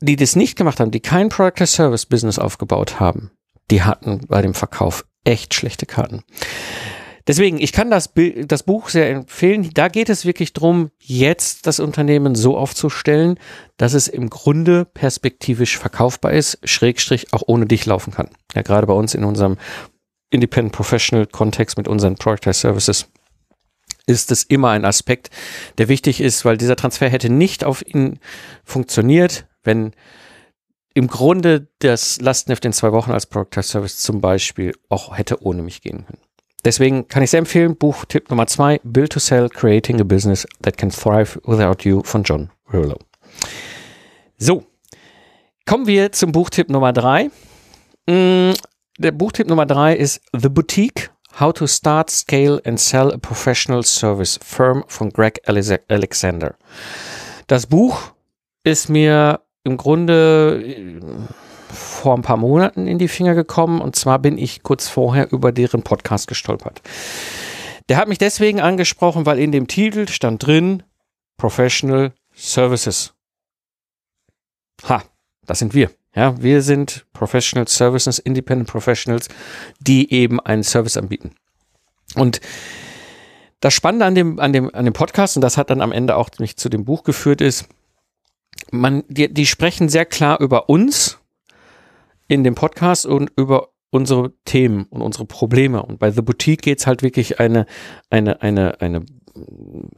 die 0.00 0.16
das 0.16 0.36
nicht 0.36 0.56
gemacht 0.56 0.80
haben, 0.80 0.90
die 0.90 1.00
kein 1.00 1.28
Productized 1.28 1.74
Service 1.74 2.06
Business 2.06 2.38
aufgebaut 2.38 3.00
haben, 3.00 3.30
die 3.70 3.82
hatten 3.82 4.20
bei 4.28 4.42
dem 4.42 4.54
Verkauf 4.54 5.04
echt 5.24 5.54
schlechte 5.54 5.86
Karten. 5.86 6.22
Deswegen, 7.26 7.58
ich 7.60 7.72
kann 7.72 7.90
das, 7.90 8.10
das 8.46 8.62
Buch 8.62 8.88
sehr 8.88 9.10
empfehlen. 9.10 9.68
Da 9.74 9.88
geht 9.88 10.08
es 10.08 10.24
wirklich 10.24 10.54
drum, 10.54 10.90
jetzt 10.98 11.66
das 11.66 11.78
Unternehmen 11.78 12.34
so 12.34 12.56
aufzustellen, 12.56 13.38
dass 13.76 13.92
es 13.92 14.08
im 14.08 14.30
Grunde 14.30 14.86
perspektivisch 14.86 15.76
verkaufbar 15.76 16.32
ist, 16.32 16.58
schrägstrich 16.64 17.34
auch 17.34 17.42
ohne 17.46 17.66
dich 17.66 17.84
laufen 17.84 18.14
kann. 18.14 18.30
Ja, 18.54 18.62
gerade 18.62 18.86
bei 18.86 18.94
uns 18.94 19.14
in 19.14 19.24
unserem 19.24 19.58
Independent 20.30 20.74
Professional 20.74 21.26
Kontext 21.26 21.76
mit 21.76 21.86
unseren 21.86 22.14
Productized 22.14 22.62
Services 22.62 23.08
ist 24.06 24.32
es 24.32 24.42
immer 24.44 24.70
ein 24.70 24.86
Aspekt, 24.86 25.28
der 25.76 25.88
wichtig 25.88 26.22
ist, 26.22 26.46
weil 26.46 26.56
dieser 26.56 26.76
Transfer 26.76 27.10
hätte 27.10 27.28
nicht 27.28 27.62
auf 27.62 27.86
ihn 27.86 28.20
funktioniert, 28.64 29.46
wenn 29.64 29.92
im 30.94 31.06
Grunde 31.06 31.68
das 31.78 32.20
Lastenheft 32.20 32.64
in 32.64 32.72
zwei 32.72 32.92
Wochen 32.92 33.12
als 33.12 33.26
Productized 33.26 33.70
Service 33.70 33.98
zum 33.98 34.20
Beispiel 34.20 34.74
auch 34.88 35.16
hätte 35.16 35.42
ohne 35.44 35.62
mich 35.62 35.80
gehen 35.80 36.04
können. 36.06 36.22
Deswegen 36.64 37.06
kann 37.06 37.22
ich 37.22 37.30
sehr 37.30 37.38
empfehlen, 37.38 37.76
Buchtipp 37.76 38.30
Nummer 38.30 38.46
zwei, 38.48 38.80
Build 38.82 39.12
to 39.12 39.20
Sell, 39.20 39.48
Creating 39.48 40.00
a 40.00 40.04
Business 40.04 40.46
That 40.62 40.76
Can 40.76 40.90
Thrive 40.90 41.40
Without 41.44 41.88
You 41.88 42.02
von 42.02 42.24
John 42.24 42.50
Rillo. 42.72 42.98
So, 44.38 44.64
kommen 45.66 45.86
wir 45.86 46.10
zum 46.10 46.32
Buchtipp 46.32 46.68
Nummer 46.68 46.92
drei. 46.92 47.30
Mm, 48.06 48.54
der 48.98 49.12
Buchtipp 49.12 49.46
Nummer 49.46 49.66
drei 49.66 49.94
ist 49.94 50.20
The 50.36 50.48
Boutique, 50.48 51.10
How 51.38 51.52
to 51.52 51.68
Start, 51.68 52.10
Scale 52.10 52.60
and 52.64 52.80
Sell 52.80 53.12
a 53.12 53.18
Professional 53.18 53.84
Service 53.84 54.40
Firm 54.42 54.84
von 54.88 55.10
Greg 55.10 55.40
Alexander. 55.46 56.56
Das 57.46 57.66
Buch 57.66 58.12
ist 58.64 58.88
mir 58.88 59.40
im 59.68 59.76
Grunde 59.76 61.00
vor 61.72 62.16
ein 62.16 62.22
paar 62.22 62.36
Monaten 62.36 62.86
in 62.86 62.98
die 62.98 63.08
Finger 63.08 63.34
gekommen 63.34 63.80
und 63.80 63.94
zwar 63.94 64.18
bin 64.18 64.38
ich 64.38 64.62
kurz 64.62 64.88
vorher 64.88 65.30
über 65.32 65.52
deren 65.52 65.82
Podcast 65.82 66.26
gestolpert. 66.26 66.82
Der 67.88 67.96
hat 67.96 68.08
mich 68.08 68.18
deswegen 68.18 68.60
angesprochen, 68.60 69.26
weil 69.26 69.38
in 69.38 69.52
dem 69.52 69.66
Titel 69.66 70.08
stand 70.08 70.46
drin 70.46 70.82
Professional 71.36 72.12
Services. 72.34 73.14
Ha, 74.88 75.02
das 75.46 75.58
sind 75.58 75.74
wir. 75.74 75.90
Ja, 76.14 76.40
wir 76.40 76.62
sind 76.62 77.06
Professional 77.12 77.68
Services, 77.68 78.18
Independent 78.18 78.68
Professionals, 78.68 79.28
die 79.80 80.12
eben 80.12 80.40
einen 80.40 80.64
Service 80.64 80.96
anbieten. 80.96 81.32
Und 82.14 82.40
das 83.60 83.74
Spannende 83.74 84.06
an 84.06 84.14
dem, 84.14 84.38
an 84.38 84.52
dem, 84.52 84.74
an 84.74 84.84
dem 84.84 84.94
Podcast, 84.94 85.36
und 85.36 85.42
das 85.42 85.56
hat 85.56 85.70
dann 85.70 85.80
am 85.80 85.92
Ende 85.92 86.16
auch 86.16 86.30
mich 86.38 86.56
zu 86.56 86.68
dem 86.68 86.84
Buch 86.84 87.02
geführt, 87.04 87.40
ist, 87.40 87.68
man, 88.70 89.04
die, 89.08 89.32
die 89.32 89.46
sprechen 89.46 89.88
sehr 89.88 90.04
klar 90.04 90.40
über 90.40 90.68
uns 90.68 91.18
in 92.28 92.44
dem 92.44 92.54
Podcast 92.54 93.06
und 93.06 93.30
über 93.36 93.68
unsere 93.90 94.32
Themen 94.44 94.84
und 94.90 95.00
unsere 95.00 95.24
Probleme. 95.24 95.82
Und 95.82 95.98
bei 95.98 96.10
The 96.10 96.22
Boutique 96.22 96.62
geht's 96.62 96.86
halt 96.86 97.02
wirklich 97.02 97.40
eine, 97.40 97.66
eine, 98.10 98.42
eine, 98.42 98.80
eine 98.80 99.04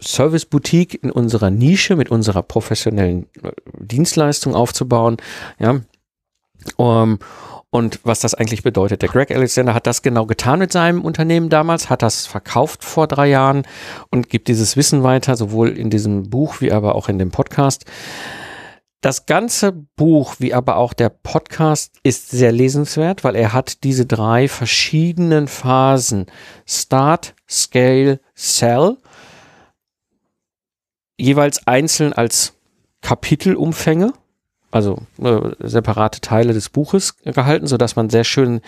Service-Boutique 0.00 1.02
in 1.02 1.10
unserer 1.10 1.50
Nische 1.50 1.96
mit 1.96 2.10
unserer 2.10 2.42
professionellen 2.42 3.26
äh, 3.42 3.52
Dienstleistung 3.78 4.54
aufzubauen. 4.54 5.16
Ja. 5.58 5.80
Um, 6.76 7.18
und 7.70 8.00
was 8.02 8.18
das 8.20 8.34
eigentlich 8.34 8.64
bedeutet. 8.64 9.00
Der 9.00 9.08
Greg 9.08 9.30
Alexander 9.30 9.74
hat 9.74 9.86
das 9.86 10.02
genau 10.02 10.26
getan 10.26 10.58
mit 10.58 10.72
seinem 10.72 11.02
Unternehmen 11.02 11.48
damals, 11.48 11.88
hat 11.88 12.02
das 12.02 12.26
verkauft 12.26 12.84
vor 12.84 13.06
drei 13.06 13.28
Jahren 13.28 13.62
und 14.10 14.28
gibt 14.28 14.48
dieses 14.48 14.76
Wissen 14.76 15.04
weiter, 15.04 15.36
sowohl 15.36 15.70
in 15.70 15.88
diesem 15.88 16.28
Buch 16.30 16.60
wie 16.60 16.72
aber 16.72 16.96
auch 16.96 17.08
in 17.08 17.18
dem 17.18 17.30
Podcast. 17.30 17.84
Das 19.00 19.24
ganze 19.24 19.72
Buch, 19.72 20.36
wie 20.40 20.52
aber 20.52 20.76
auch 20.76 20.92
der 20.92 21.08
Podcast, 21.08 21.94
ist 22.02 22.30
sehr 22.30 22.52
lesenswert, 22.52 23.24
weil 23.24 23.34
er 23.34 23.54
hat 23.54 23.82
diese 23.82 24.04
drei 24.04 24.46
verschiedenen 24.46 25.48
Phasen. 25.48 26.26
Start, 26.66 27.34
Scale, 27.48 28.20
Sell. 28.34 28.98
Jeweils 31.18 31.66
einzeln 31.66 32.12
als 32.12 32.54
Kapitelumfänge, 33.00 34.12
also 34.70 34.98
äh, 35.22 35.50
separate 35.60 36.20
Teile 36.20 36.52
des 36.52 36.68
Buches 36.68 37.16
gehalten, 37.24 37.66
so 37.66 37.78
dass 37.78 37.96
man 37.96 38.10
sehr 38.10 38.24
schön 38.24 38.60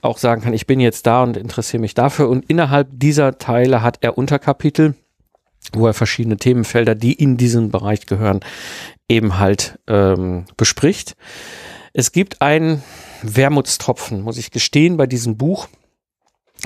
auch 0.00 0.18
sagen 0.18 0.42
kann, 0.42 0.54
ich 0.54 0.68
bin 0.68 0.78
jetzt 0.78 1.06
da 1.06 1.24
und 1.24 1.36
interessiere 1.36 1.80
mich 1.80 1.94
dafür. 1.94 2.28
Und 2.28 2.44
innerhalb 2.48 2.88
dieser 2.92 3.38
Teile 3.38 3.82
hat 3.82 3.98
er 4.02 4.16
Unterkapitel, 4.16 4.94
wo 5.72 5.86
er 5.86 5.94
verschiedene 5.94 6.36
Themenfelder, 6.36 6.94
die 6.94 7.12
in 7.12 7.36
diesen 7.36 7.70
Bereich 7.70 8.06
gehören, 8.06 8.40
eben 9.08 9.38
halt 9.38 9.78
ähm, 9.88 10.44
bespricht. 10.56 11.16
Es 11.92 12.12
gibt 12.12 12.42
einen 12.42 12.82
Wermutstropfen, 13.22 14.22
muss 14.22 14.38
ich 14.38 14.50
gestehen, 14.50 14.96
bei 14.96 15.06
diesem 15.06 15.36
Buch. 15.36 15.68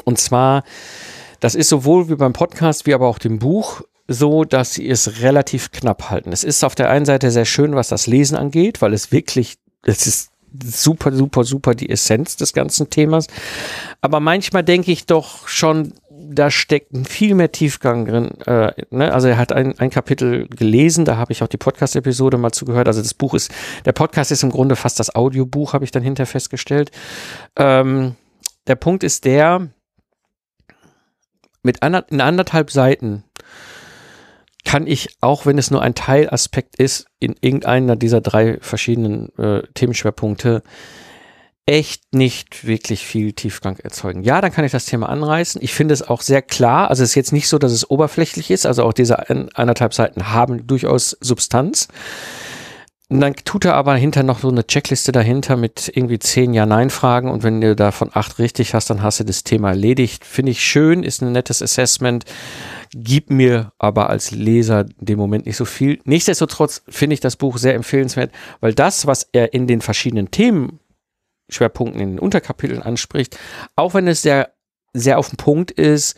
Und 0.04 0.18
zwar, 0.18 0.64
das 1.40 1.54
ist 1.54 1.68
sowohl 1.68 2.08
wie 2.08 2.16
beim 2.16 2.32
Podcast 2.32 2.86
wie 2.86 2.94
aber 2.94 3.06
auch 3.06 3.18
dem 3.18 3.38
Buch 3.38 3.82
so, 4.08 4.44
dass 4.44 4.72
sie 4.72 4.88
es 4.88 5.20
relativ 5.20 5.70
knapp 5.70 6.08
halten. 6.08 6.32
Es 6.32 6.42
ist 6.42 6.64
auf 6.64 6.74
der 6.74 6.88
einen 6.90 7.04
Seite 7.04 7.30
sehr 7.30 7.44
schön, 7.44 7.74
was 7.74 7.88
das 7.88 8.06
Lesen 8.06 8.36
angeht, 8.36 8.80
weil 8.80 8.94
es 8.94 9.12
wirklich, 9.12 9.58
es 9.82 10.06
ist 10.06 10.30
super, 10.64 11.12
super, 11.12 11.44
super 11.44 11.74
die 11.74 11.90
Essenz 11.90 12.36
des 12.36 12.54
ganzen 12.54 12.88
Themas. 12.88 13.26
Aber 14.00 14.18
manchmal 14.20 14.64
denke 14.64 14.92
ich 14.92 15.04
doch 15.04 15.46
schon, 15.46 15.92
da 16.20 16.50
steckt 16.50 17.08
viel 17.08 17.34
mehr 17.34 17.52
Tiefgang 17.52 18.04
drin. 18.04 18.40
Äh, 18.46 18.72
ne? 18.90 19.12
Also 19.12 19.28
er 19.28 19.38
hat 19.38 19.52
ein, 19.52 19.78
ein 19.78 19.90
Kapitel 19.90 20.48
gelesen, 20.48 21.04
da 21.04 21.16
habe 21.16 21.32
ich 21.32 21.42
auch 21.42 21.48
die 21.48 21.56
Podcast-Episode 21.56 22.38
mal 22.38 22.52
zugehört. 22.52 22.88
Also 22.88 23.02
das 23.02 23.14
Buch 23.14 23.34
ist, 23.34 23.52
der 23.84 23.92
Podcast 23.92 24.32
ist 24.32 24.42
im 24.42 24.50
Grunde 24.50 24.76
fast 24.76 25.00
das 25.00 25.14
Audiobuch, 25.14 25.72
habe 25.72 25.84
ich 25.84 25.90
dann 25.90 26.02
hinterher 26.02 26.26
festgestellt. 26.26 26.90
Ähm, 27.56 28.16
der 28.66 28.76
Punkt 28.76 29.04
ist 29.04 29.24
der, 29.24 29.68
mit 31.62 31.82
ander, 31.82 32.04
in 32.10 32.20
anderthalb 32.20 32.70
Seiten 32.70 33.24
kann 34.64 34.86
ich, 34.86 35.16
auch 35.20 35.46
wenn 35.46 35.56
es 35.56 35.70
nur 35.70 35.82
ein 35.82 35.94
Teilaspekt 35.94 36.76
ist, 36.76 37.06
in 37.20 37.34
irgendeiner 37.40 37.96
dieser 37.96 38.20
drei 38.20 38.58
verschiedenen 38.60 39.30
äh, 39.38 39.62
Themenschwerpunkte, 39.74 40.62
echt 41.68 42.14
nicht 42.14 42.66
wirklich 42.66 43.04
viel 43.06 43.34
Tiefgang 43.34 43.78
erzeugen. 43.80 44.22
Ja, 44.22 44.40
dann 44.40 44.50
kann 44.50 44.64
ich 44.64 44.72
das 44.72 44.86
Thema 44.86 45.10
anreißen. 45.10 45.62
Ich 45.62 45.74
finde 45.74 45.92
es 45.92 46.00
auch 46.00 46.22
sehr 46.22 46.40
klar. 46.40 46.88
Also 46.88 47.02
es 47.02 47.10
ist 47.10 47.14
jetzt 47.14 47.32
nicht 47.32 47.46
so, 47.46 47.58
dass 47.58 47.72
es 47.72 47.90
oberflächlich 47.90 48.50
ist. 48.50 48.64
Also 48.64 48.84
auch 48.84 48.94
diese 48.94 49.28
anderthalb 49.54 49.92
Seiten 49.92 50.32
haben 50.32 50.66
durchaus 50.66 51.18
Substanz. 51.20 51.88
Und 53.10 53.20
dann 53.20 53.34
tut 53.36 53.66
er 53.66 53.74
aber 53.74 53.96
hinter 53.96 54.22
noch 54.22 54.38
so 54.38 54.48
eine 54.48 54.66
Checkliste 54.66 55.12
dahinter 55.12 55.56
mit 55.56 55.92
irgendwie 55.94 56.18
zehn 56.18 56.54
Ja-Nein-Fragen 56.54 57.30
und 57.30 57.42
wenn 57.42 57.60
du 57.60 57.74
davon 57.74 58.10
acht 58.12 58.38
richtig 58.38 58.74
hast, 58.74 58.90
dann 58.90 59.02
hast 59.02 59.20
du 59.20 59.24
das 59.24 59.44
Thema 59.44 59.70
erledigt. 59.70 60.24
Finde 60.26 60.52
ich 60.52 60.62
schön, 60.62 61.02
ist 61.02 61.22
ein 61.22 61.32
nettes 61.32 61.62
Assessment, 61.62 62.24
gibt 62.94 63.30
mir 63.30 63.72
aber 63.78 64.10
als 64.10 64.30
Leser 64.30 64.84
dem 64.98 65.18
Moment 65.18 65.46
nicht 65.46 65.56
so 65.56 65.64
viel. 65.64 66.00
Nichtsdestotrotz 66.04 66.82
finde 66.86 67.14
ich 67.14 67.20
das 67.20 67.36
Buch 67.36 67.56
sehr 67.56 67.74
empfehlenswert, 67.74 68.30
weil 68.60 68.74
das, 68.74 69.06
was 69.06 69.26
er 69.32 69.54
in 69.54 69.66
den 69.66 69.80
verschiedenen 69.80 70.30
Themen 70.30 70.78
Schwerpunkten 71.48 72.00
in 72.00 72.10
den 72.12 72.18
Unterkapiteln 72.18 72.82
anspricht, 72.82 73.38
auch 73.76 73.94
wenn 73.94 74.08
es 74.08 74.22
sehr, 74.22 74.52
sehr 74.92 75.18
auf 75.18 75.28
den 75.28 75.36
Punkt 75.36 75.70
ist, 75.70 76.16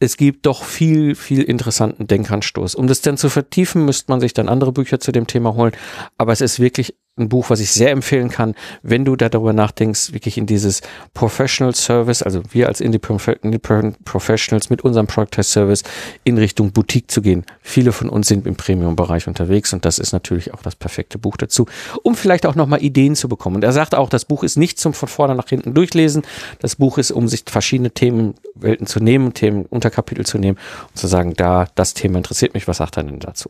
es 0.00 0.16
gibt 0.16 0.46
doch 0.46 0.64
viel, 0.64 1.14
viel 1.14 1.42
interessanten 1.42 2.06
Denkanstoß. 2.06 2.74
Um 2.74 2.86
das 2.86 3.00
dann 3.00 3.16
zu 3.16 3.30
vertiefen, 3.30 3.84
müsste 3.84 4.10
man 4.10 4.20
sich 4.20 4.34
dann 4.34 4.48
andere 4.48 4.72
Bücher 4.72 5.00
zu 5.00 5.12
dem 5.12 5.26
Thema 5.26 5.54
holen. 5.54 5.72
Aber 6.18 6.32
es 6.32 6.40
ist 6.40 6.60
wirklich 6.60 6.96
ein 7.16 7.28
Buch, 7.28 7.48
was 7.48 7.60
ich 7.60 7.70
sehr 7.70 7.92
empfehlen 7.92 8.28
kann, 8.28 8.56
wenn 8.82 9.04
du 9.04 9.14
darüber 9.14 9.52
nachdenkst, 9.52 10.12
wirklich 10.12 10.36
in 10.36 10.46
dieses 10.46 10.82
Professional 11.12 11.72
Service, 11.72 12.22
also 12.22 12.42
wir 12.50 12.66
als 12.66 12.80
Independent 12.80 14.04
Professionals 14.04 14.68
mit 14.68 14.82
unserem 14.82 15.06
Product 15.06 15.44
Service 15.44 15.84
in 16.24 16.38
Richtung 16.38 16.72
Boutique 16.72 17.08
zu 17.08 17.22
gehen. 17.22 17.44
Viele 17.62 17.92
von 17.92 18.08
uns 18.08 18.26
sind 18.26 18.48
im 18.48 18.56
Premium-Bereich 18.56 19.28
unterwegs 19.28 19.72
und 19.72 19.84
das 19.84 20.00
ist 20.00 20.12
natürlich 20.12 20.52
auch 20.54 20.62
das 20.62 20.74
perfekte 20.74 21.18
Buch 21.18 21.36
dazu, 21.36 21.66
um 22.02 22.16
vielleicht 22.16 22.46
auch 22.46 22.56
nochmal 22.56 22.82
Ideen 22.82 23.14
zu 23.14 23.28
bekommen. 23.28 23.56
Und 23.56 23.64
er 23.64 23.72
sagt 23.72 23.94
auch, 23.94 24.08
das 24.08 24.24
Buch 24.24 24.42
ist 24.42 24.56
nicht 24.56 24.80
zum 24.80 24.92
von 24.92 25.08
vorne 25.08 25.36
nach 25.36 25.48
hinten 25.48 25.72
durchlesen. 25.72 26.22
Das 26.58 26.74
Buch 26.76 26.98
ist, 26.98 27.12
um 27.12 27.28
sich 27.28 27.44
verschiedene 27.46 27.92
Themenwelten 27.92 28.88
zu 28.88 28.98
nehmen, 28.98 29.34
Themen, 29.34 29.66
Unterkapitel 29.66 30.26
zu 30.26 30.38
nehmen 30.38 30.58
und 30.88 30.98
zu 30.98 31.06
sagen, 31.06 31.34
da, 31.34 31.68
das 31.76 31.94
Thema 31.94 32.16
interessiert 32.16 32.54
mich, 32.54 32.66
was 32.66 32.78
sagt 32.78 32.96
er 32.96 33.04
denn 33.04 33.20
dazu? 33.20 33.48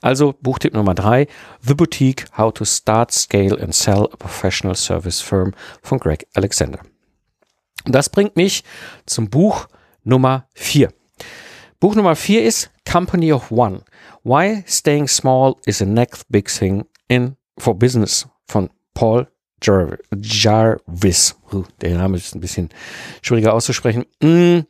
Also 0.00 0.34
Buchtipp 0.40 0.74
Nummer 0.74 0.94
drei, 0.94 1.26
The 1.60 1.74
Boutique, 1.74 2.24
How 2.36 2.52
to 2.52 2.64
Start 2.64 3.12
Scale 3.12 3.58
and 3.60 3.74
Sell 3.74 4.08
a 4.12 4.16
Professional 4.16 4.74
Service 4.74 5.20
Firm 5.20 5.52
von 5.82 5.98
Greg 5.98 6.26
Alexander. 6.34 6.80
Das 7.84 8.08
bringt 8.08 8.36
mich 8.36 8.64
zum 9.06 9.28
Buch 9.28 9.66
Nummer 10.04 10.46
4. 10.54 10.92
Buch 11.80 11.94
Nummer 11.94 12.14
4 12.14 12.44
ist 12.44 12.70
Company 12.90 13.32
of 13.32 13.50
One. 13.50 13.82
Why 14.22 14.62
Staying 14.66 15.08
Small 15.08 15.56
is 15.66 15.78
the 15.78 15.86
Next 15.86 16.26
Big 16.28 16.48
Thing 16.48 16.84
in 17.08 17.36
for 17.58 17.76
Business 17.76 18.28
von 18.46 18.70
Paul 18.94 19.26
Jarvis. 19.62 21.36
Der 21.80 21.96
Name 21.96 22.16
ist 22.16 22.34
ein 22.34 22.40
bisschen 22.40 22.70
schwieriger 23.20 23.54
auszusprechen. 23.54 24.06
Mm. 24.22 24.60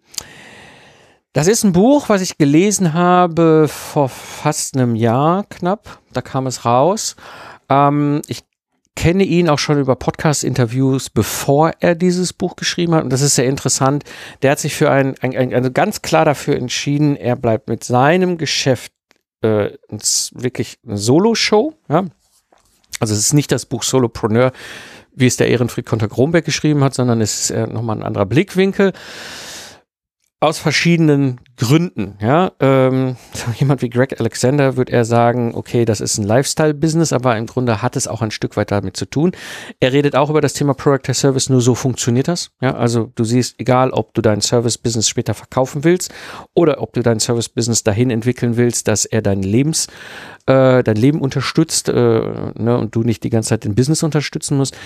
Das 1.32 1.46
ist 1.46 1.64
ein 1.64 1.72
Buch, 1.72 2.10
was 2.10 2.20
ich 2.20 2.36
gelesen 2.36 2.92
habe 2.92 3.66
vor 3.66 4.10
fast 4.10 4.76
einem 4.76 4.94
Jahr 4.94 5.44
knapp. 5.48 6.00
Da 6.12 6.20
kam 6.20 6.46
es 6.46 6.66
raus. 6.66 7.16
Ähm, 7.70 8.20
ich 8.26 8.42
kenne 8.96 9.24
ihn 9.24 9.48
auch 9.48 9.58
schon 9.58 9.80
über 9.80 9.96
Podcast-Interviews, 9.96 11.08
bevor 11.08 11.72
er 11.80 11.94
dieses 11.94 12.34
Buch 12.34 12.54
geschrieben 12.54 12.94
hat. 12.94 13.04
Und 13.04 13.10
das 13.10 13.22
ist 13.22 13.36
sehr 13.36 13.46
interessant. 13.46 14.04
Der 14.42 14.50
hat 14.50 14.58
sich 14.58 14.74
für 14.74 14.90
ein, 14.90 15.14
ein, 15.22 15.34
ein 15.34 15.54
also 15.54 15.70
ganz 15.70 16.02
klar 16.02 16.26
dafür 16.26 16.56
entschieden, 16.56 17.16
er 17.16 17.36
bleibt 17.36 17.66
mit 17.66 17.82
seinem 17.82 18.36
Geschäft 18.36 18.92
äh, 19.40 19.70
wirklich 20.32 20.80
eine 20.86 20.98
Solo-Show. 20.98 21.72
Ja? 21.88 22.04
Also 23.00 23.14
es 23.14 23.20
ist 23.20 23.32
nicht 23.32 23.50
das 23.52 23.64
Buch 23.64 23.84
Solopreneur, 23.84 24.52
wie 25.14 25.28
es 25.28 25.38
der 25.38 25.48
Ehrenfried 25.48 25.86
Konter 25.86 26.08
Gromberg 26.08 26.44
geschrieben 26.44 26.84
hat, 26.84 26.92
sondern 26.92 27.22
es 27.22 27.44
ist 27.44 27.50
äh, 27.52 27.66
nochmal 27.66 27.96
ein 27.96 28.02
anderer 28.02 28.26
Blickwinkel 28.26 28.92
aus 30.42 30.58
verschiedenen 30.58 31.38
Gründen. 31.56 32.16
Ja, 32.20 32.50
ähm, 32.58 33.16
jemand 33.60 33.80
wie 33.80 33.88
Greg 33.88 34.18
Alexander 34.18 34.76
würde 34.76 34.92
er 34.92 35.04
sagen, 35.04 35.54
okay, 35.54 35.84
das 35.84 36.00
ist 36.00 36.18
ein 36.18 36.24
Lifestyle-Business, 36.24 37.12
aber 37.12 37.36
im 37.36 37.46
Grunde 37.46 37.80
hat 37.80 37.94
es 37.94 38.08
auch 38.08 38.22
ein 38.22 38.32
Stück 38.32 38.56
weit 38.56 38.72
damit 38.72 38.96
zu 38.96 39.06
tun. 39.06 39.32
Er 39.78 39.92
redet 39.92 40.16
auch 40.16 40.30
über 40.30 40.40
das 40.40 40.54
Thema 40.54 40.74
Product 40.74 41.08
as 41.08 41.20
Service. 41.20 41.48
Nur 41.48 41.60
so 41.60 41.76
funktioniert 41.76 42.26
das. 42.26 42.50
Ja, 42.60 42.74
also 42.74 43.12
du 43.14 43.22
siehst, 43.22 43.54
egal, 43.60 43.90
ob 43.90 44.14
du 44.14 44.20
dein 44.20 44.40
Service-Business 44.40 45.08
später 45.08 45.34
verkaufen 45.34 45.84
willst 45.84 46.12
oder 46.54 46.82
ob 46.82 46.92
du 46.92 47.02
dein 47.02 47.20
Service-Business 47.20 47.84
dahin 47.84 48.10
entwickeln 48.10 48.56
willst, 48.56 48.88
dass 48.88 49.04
er 49.04 49.22
dein 49.22 49.44
Lebens 49.44 49.86
äh, 50.46 50.82
dein 50.82 50.96
Leben 50.96 51.20
unterstützt 51.20 51.88
äh, 51.88 51.92
ne, 51.92 52.76
und 52.76 52.96
du 52.96 53.04
nicht 53.04 53.22
die 53.22 53.30
ganze 53.30 53.50
Zeit 53.50 53.62
den 53.62 53.76
Business 53.76 54.02
unterstützen 54.02 54.56
musst. 54.56 54.76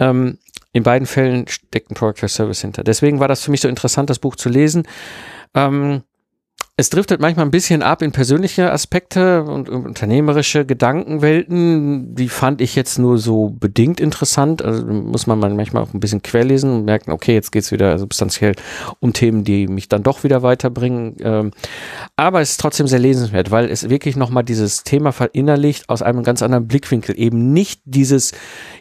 Ähm, 0.00 0.38
in 0.76 0.82
beiden 0.82 1.06
Fällen 1.06 1.48
steckt 1.48 1.90
ein 1.90 1.94
Product 1.94 2.22
as 2.22 2.34
Service 2.34 2.60
hinter. 2.60 2.84
Deswegen 2.84 3.18
war 3.18 3.28
das 3.28 3.42
für 3.42 3.50
mich 3.50 3.62
so 3.62 3.68
interessant, 3.68 4.10
das 4.10 4.18
Buch 4.18 4.36
zu 4.36 4.50
lesen. 4.50 4.86
Ähm, 5.54 6.02
es 6.78 6.90
driftet 6.90 7.22
manchmal 7.22 7.46
ein 7.46 7.50
bisschen 7.50 7.82
ab 7.82 8.02
in 8.02 8.12
persönliche 8.12 8.70
Aspekte 8.70 9.44
und 9.44 9.70
unternehmerische 9.70 10.66
Gedankenwelten. 10.66 12.14
Die 12.14 12.28
fand 12.28 12.60
ich 12.60 12.76
jetzt 12.76 12.98
nur 12.98 13.16
so 13.16 13.48
bedingt 13.48 13.98
interessant. 13.98 14.62
Also 14.62 14.84
muss 14.84 15.26
man 15.26 15.38
manchmal 15.38 15.84
auch 15.84 15.94
ein 15.94 16.00
bisschen 16.00 16.20
querlesen 16.20 16.70
und 16.70 16.84
merken, 16.84 17.12
okay, 17.12 17.32
jetzt 17.32 17.50
geht's 17.50 17.72
wieder 17.72 17.98
substanziell 17.98 18.52
um 19.00 19.14
Themen, 19.14 19.42
die 19.42 19.68
mich 19.68 19.88
dann 19.88 20.02
doch 20.02 20.22
wieder 20.22 20.42
weiterbringen. 20.42 21.16
Ähm, 21.20 21.52
aber 22.14 22.42
es 22.42 22.50
ist 22.50 22.60
trotzdem 22.60 22.88
sehr 22.88 22.98
lesenswert, 22.98 23.50
weil 23.50 23.70
es 23.70 23.88
wirklich 23.88 24.16
nochmal 24.16 24.44
dieses 24.44 24.84
Thema 24.84 25.12
verinnerlicht 25.12 25.88
aus 25.88 26.02
einem 26.02 26.24
ganz 26.24 26.42
anderen 26.42 26.68
Blickwinkel. 26.68 27.18
Eben 27.18 27.54
nicht 27.54 27.80
dieses, 27.86 28.32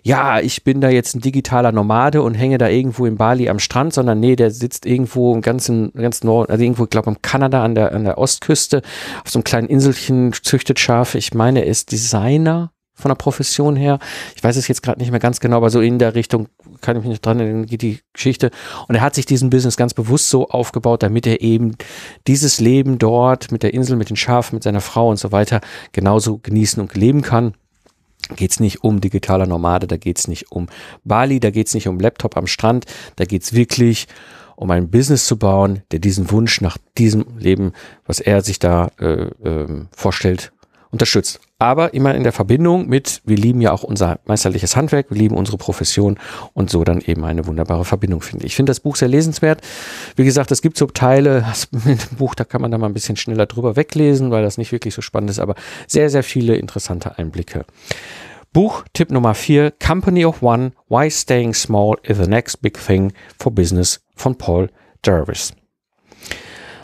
ja, 0.04 0.42
ich 0.42 0.66
bin 0.66 0.82
da 0.82 0.90
jetzt 0.90 1.16
ein 1.16 1.22
digitaler 1.22 1.72
Nomade 1.72 2.24
und 2.24 2.34
hänge 2.34 2.58
da 2.58 2.68
irgendwo 2.68 3.06
in 3.06 3.16
Bali 3.16 3.48
am 3.48 3.60
Strand, 3.60 3.94
sondern 3.94 4.20
nee, 4.20 4.36
der 4.36 4.52
sitzt 4.52 4.86
irgendwo 4.86 5.34
im 5.34 5.40
ganzen, 5.40 5.94
ganz 5.94 6.26
Norden, 6.26 6.52
also 6.52 6.62
irgendwo, 6.62 6.84
ich 6.84 6.90
glaube, 6.90 7.10
im 7.10 7.22
Kanada 7.22 7.64
an 7.64 7.74
der 7.74 7.85
der, 7.90 7.96
an 7.96 8.04
der 8.04 8.18
Ostküste 8.18 8.82
auf 9.24 9.32
so 9.32 9.40
einem 9.40 9.44
kleinen 9.44 9.68
Inselchen 9.68 10.34
züchtet 10.34 10.80
Schafe. 10.80 11.18
Ich 11.18 11.34
meine, 11.34 11.62
er 11.62 11.68
ist 11.68 11.92
Designer 11.92 12.72
von 12.96 13.10
der 13.10 13.16
Profession 13.16 13.76
her. 13.76 14.00
Ich 14.36 14.44
weiß 14.44 14.56
es 14.56 14.68
jetzt 14.68 14.82
gerade 14.82 15.00
nicht 15.00 15.12
mehr 15.12 15.20
ganz 15.20 15.40
genau, 15.40 15.58
aber 15.58 15.70
so 15.70 15.82
in 15.82 16.00
der 16.00 16.16
Richtung 16.16 16.48
kann 16.82 16.96
ich 16.96 17.04
mich 17.04 17.10
nicht 17.10 17.26
dran 17.26 17.40
erinnern, 17.40 17.66
geht 17.66 17.82
die 17.82 18.00
Geschichte. 18.14 18.52
Und 18.88 18.96
er 18.96 19.02
hat 19.02 19.16
sich 19.16 19.26
diesen 19.26 19.50
Business 19.50 19.76
ganz 19.76 19.94
bewusst 19.94 20.30
so 20.30 20.48
aufgebaut, 20.48 21.04
damit 21.04 21.28
er 21.28 21.42
eben 21.42 21.76
dieses 22.26 22.60
Leben 22.60 22.98
dort 22.98 23.52
mit 23.52 23.64
der 23.64 23.74
Insel, 23.74 23.98
mit 23.98 24.10
den 24.10 24.16
Schafen, 24.16 24.56
mit 24.56 24.64
seiner 24.64 24.82
Frau 24.82 25.10
und 25.10 25.18
so 25.18 25.32
weiter 25.32 25.60
genauso 25.92 26.38
genießen 26.38 26.82
und 26.82 26.96
leben 26.96 27.22
kann. 27.22 27.54
Geht 28.36 28.52
es 28.52 28.60
nicht 28.60 28.84
um 28.84 29.02
digitaler 29.02 29.46
Nomade, 29.46 29.88
da 29.88 29.98
geht 29.98 30.18
es 30.18 30.28
nicht 30.28 30.52
um 30.52 30.68
Bali, 31.04 31.40
da 31.40 31.52
geht 31.52 31.68
es 31.68 31.74
nicht 31.76 31.88
um 31.88 32.00
Laptop 32.00 32.38
am 32.38 32.48
Strand, 32.48 32.86
da 33.18 33.26
geht 33.26 33.44
es 33.44 33.54
wirklich 33.54 34.08
um 34.56 34.72
ein 34.72 34.90
Business 34.90 35.26
zu 35.26 35.38
bauen, 35.38 35.82
der 35.92 36.00
diesen 36.00 36.32
Wunsch 36.32 36.62
nach 36.62 36.78
diesem 36.98 37.26
Leben, 37.38 37.74
was 38.06 38.20
er 38.20 38.42
sich 38.42 38.60
da 38.60 38.90
äh, 39.00 39.26
äh, 39.44 39.86
vorstellt, 39.96 40.52
unterstützt. 40.96 41.42
Aber 41.60 41.94
immer 41.94 42.16
in 42.16 42.24
der 42.24 42.32
Verbindung 42.32 42.88
mit, 42.88 43.22
wir 43.26 43.38
lieben 43.38 43.62
ja 43.62 43.72
auch 43.72 43.84
unser 43.84 44.20
meisterliches 44.26 44.76
Handwerk, 44.76 45.08
wir 45.10 45.18
lieben 45.18 45.36
unsere 45.36 45.58
Profession 45.58 46.18
und 46.54 46.70
so 46.70 46.84
dann 46.84 47.02
eben 47.02 47.24
eine 47.26 47.48
wunderbare 47.48 47.86
Verbindung 47.86 48.22
finde. 48.22 48.46
Ich 48.46 48.56
finde 48.56 48.70
das 48.70 48.80
Buch 48.80 48.96
sehr 48.96 49.08
lesenswert. 49.08 49.62
Wie 50.16 50.26
gesagt, 50.26 50.52
es 50.52 50.62
gibt 50.62 50.78
so 50.78 50.86
Teile, 50.88 51.46
dem 51.72 51.98
Buch, 52.18 52.36
da 52.36 52.44
kann 52.44 52.62
man 52.62 52.72
da 52.72 52.78
mal 52.78 52.88
ein 52.88 52.94
bisschen 52.94 53.18
schneller 53.18 53.46
drüber 53.46 53.76
weglesen, 53.76 54.32
weil 54.32 54.44
das 54.44 54.58
nicht 54.58 54.72
wirklich 54.72 54.94
so 54.94 55.02
spannend 55.02 55.30
ist, 55.30 55.40
aber 55.40 55.56
sehr, 55.88 56.10
sehr 56.10 56.24
viele 56.24 56.56
interessante 56.56 57.18
Einblicke. 57.18 57.66
Buch 58.54 58.86
Tipp 58.94 59.12
Nummer 59.12 59.34
4, 59.34 59.72
Company 59.86 60.24
of 60.24 60.42
One, 60.42 60.72
Why 60.88 61.12
Staying 61.12 61.54
Small 61.54 61.98
is 62.04 62.18
the 62.18 62.28
Next 62.28 62.62
Big 62.62 62.80
Thing 62.80 63.12
for 63.38 63.52
Business 63.52 64.05
von 64.16 64.38
Paul 64.38 64.70
Jarvis. 65.04 65.54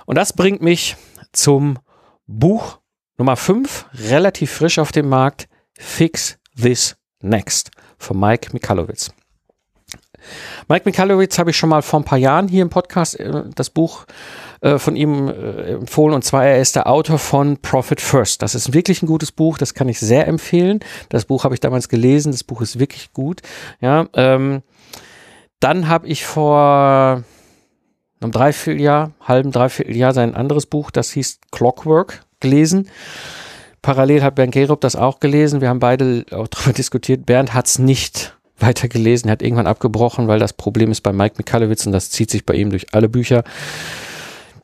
Und 0.05 0.17
das 0.17 0.33
bringt 0.33 0.61
mich 0.61 0.95
zum 1.31 1.79
Buch 2.27 2.79
Nummer 3.17 3.35
5, 3.35 3.85
relativ 4.09 4.51
frisch 4.51 4.79
auf 4.79 4.91
dem 4.91 5.09
Markt, 5.09 5.47
Fix 5.77 6.37
This 6.59 6.95
Next 7.21 7.71
von 7.97 8.19
Mike 8.19 8.49
Mikalowitz. 8.53 9.11
Mike 10.67 10.83
Mikalowitz 10.85 11.39
habe 11.39 11.49
ich 11.49 11.57
schon 11.57 11.69
mal 11.69 11.81
vor 11.81 11.99
ein 11.99 12.03
paar 12.03 12.17
Jahren 12.17 12.47
hier 12.47 12.61
im 12.61 12.69
Podcast 12.69 13.19
äh, 13.19 13.43
das 13.55 13.69
Buch 13.69 14.05
äh, 14.61 14.77
von 14.77 14.95
ihm 14.95 15.27
äh, 15.27 15.73
empfohlen 15.73 16.13
und 16.13 16.23
zwar 16.23 16.45
er 16.45 16.61
ist 16.61 16.75
der 16.75 16.87
Autor 16.87 17.17
von 17.17 17.57
Profit 17.57 18.01
First. 18.01 18.41
Das 18.41 18.55
ist 18.55 18.73
wirklich 18.73 19.01
ein 19.01 19.07
gutes 19.07 19.31
Buch, 19.31 19.57
das 19.57 19.73
kann 19.73 19.89
ich 19.89 19.99
sehr 19.99 20.27
empfehlen. 20.27 20.79
Das 21.09 21.25
Buch 21.25 21.43
habe 21.43 21.53
ich 21.53 21.59
damals 21.59 21.89
gelesen, 21.89 22.31
das 22.31 22.43
Buch 22.43 22.61
ist 22.61 22.79
wirklich 22.79 23.13
gut. 23.13 23.41
Ja, 23.79 24.07
ähm, 24.13 24.61
dann 25.61 25.87
habe 25.87 26.07
ich 26.07 26.25
vor 26.25 27.23
einem 28.19 28.31
Dreivierteljahr, 28.31 29.11
halben 29.21 29.51
Dreivierteljahr 29.51 30.13
sein 30.13 30.35
anderes 30.35 30.65
Buch, 30.65 30.91
das 30.91 31.11
hieß 31.11 31.39
Clockwork, 31.51 32.25
gelesen. 32.39 32.89
Parallel 33.81 34.21
hat 34.21 34.35
Bernd 34.35 34.53
Gerob 34.53 34.81
das 34.81 34.95
auch 34.95 35.19
gelesen. 35.19 35.61
Wir 35.61 35.69
haben 35.69 35.79
beide 35.79 36.25
auch 36.31 36.47
darüber 36.49 36.73
diskutiert. 36.73 37.25
Bernd 37.25 37.53
hat 37.53 37.67
es 37.67 37.79
nicht 37.79 38.35
weiter 38.59 38.87
gelesen, 38.87 39.27
er 39.27 39.33
hat 39.33 39.41
irgendwann 39.41 39.65
abgebrochen, 39.65 40.27
weil 40.27 40.37
das 40.37 40.53
Problem 40.53 40.91
ist 40.91 41.01
bei 41.01 41.11
Mike 41.11 41.35
Mikalowitz 41.37 41.87
und 41.87 41.93
das 41.93 42.11
zieht 42.11 42.29
sich 42.29 42.45
bei 42.45 42.53
ihm 42.53 42.69
durch 42.69 42.93
alle 42.93 43.09
Bücher. 43.09 43.43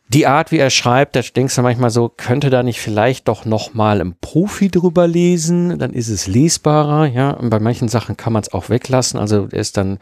Die 0.10 0.28
Art, 0.28 0.52
wie 0.52 0.60
er 0.60 0.70
schreibt, 0.70 1.16
da 1.16 1.22
denkst 1.22 1.56
du 1.56 1.64
manchmal 1.64 1.90
so, 1.90 2.08
könnte 2.08 2.50
da 2.50 2.64
nicht 2.64 2.80
vielleicht 2.80 3.28
doch 3.28 3.44
noch 3.44 3.74
mal 3.74 4.00
ein 4.00 4.16
Profi 4.22 4.70
drüber 4.70 5.08
lesen, 5.08 5.80
dann 5.80 5.94
ist 5.94 6.10
es 6.10 6.28
lesbarer, 6.28 7.08
ja. 7.08 7.32
Und 7.32 7.50
bei 7.50 7.60
manchen 7.60 7.90
Sachen 7.90 8.16
kann 8.16 8.34
man 8.34 8.44
es 8.44 8.54
auch 8.54 8.70
weglassen. 8.70 9.20
Also 9.20 9.48
er 9.52 9.60
ist 9.60 9.76
dann 9.76 9.98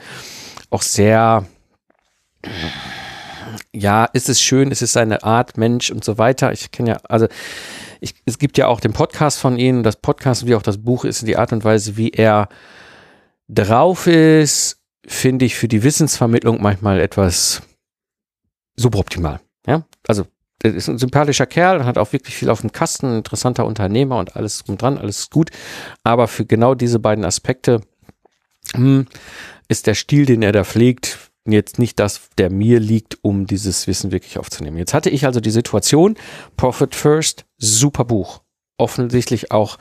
auch 0.75 0.81
sehr, 0.81 1.45
ja, 3.73 4.05
ist 4.11 4.27
es 4.27 4.41
schön, 4.41 4.71
ist 4.71 4.81
es 4.81 4.91
seine 4.91 5.23
Art, 5.23 5.57
Mensch 5.57 5.89
und 5.89 6.03
so 6.03 6.17
weiter. 6.17 6.51
Ich 6.51 6.71
kenne 6.71 6.89
ja, 6.89 6.97
also 7.07 7.27
ich, 8.01 8.13
es 8.25 8.37
gibt 8.37 8.57
ja 8.57 8.67
auch 8.67 8.81
den 8.81 8.91
Podcast 8.91 9.39
von 9.39 9.57
ihm, 9.57 9.83
das 9.83 9.95
Podcast 9.95 10.45
wie 10.45 10.53
auch 10.53 10.61
das 10.61 10.77
Buch 10.77 11.05
ist 11.05 11.25
die 11.25 11.37
Art 11.37 11.53
und 11.53 11.63
Weise, 11.63 11.95
wie 11.95 12.09
er 12.09 12.49
drauf 13.47 14.05
ist, 14.07 14.81
finde 15.07 15.45
ich 15.45 15.55
für 15.55 15.69
die 15.69 15.81
Wissensvermittlung 15.81 16.61
manchmal 16.61 16.99
etwas 16.99 17.61
suboptimal. 18.75 19.39
Ja, 19.65 19.85
also 20.09 20.27
er 20.61 20.73
ist 20.73 20.89
ein 20.89 20.97
sympathischer 20.97 21.45
Kerl, 21.45 21.85
hat 21.85 21.97
auch 21.97 22.11
wirklich 22.11 22.35
viel 22.35 22.49
auf 22.49 22.59
dem 22.59 22.73
Kasten, 22.73 23.07
ein 23.07 23.17
interessanter 23.19 23.65
Unternehmer 23.65 24.17
und 24.17 24.35
alles 24.35 24.61
dran, 24.65 24.97
alles 24.97 25.29
gut. 25.29 25.51
Aber 26.03 26.27
für 26.27 26.45
genau 26.45 26.75
diese 26.75 26.99
beiden 26.99 27.23
Aspekte 27.23 27.79
hm, 28.73 29.07
ist 29.67 29.87
der 29.87 29.95
Stil, 29.95 30.25
den 30.25 30.41
er 30.41 30.51
da 30.51 30.63
pflegt, 30.63 31.31
jetzt 31.47 31.79
nicht 31.79 31.99
das, 31.99 32.29
der 32.37 32.49
mir 32.49 32.79
liegt, 32.79 33.19
um 33.21 33.45
dieses 33.45 33.87
Wissen 33.87 34.11
wirklich 34.11 34.37
aufzunehmen. 34.37 34.77
Jetzt 34.77 34.93
hatte 34.93 35.09
ich 35.09 35.25
also 35.25 35.39
die 35.39 35.51
Situation, 35.51 36.15
Profit 36.57 36.95
First, 36.95 37.45
super 37.57 38.05
Buch. 38.05 38.41
Offensichtlich 38.77 39.51
auch 39.51 39.77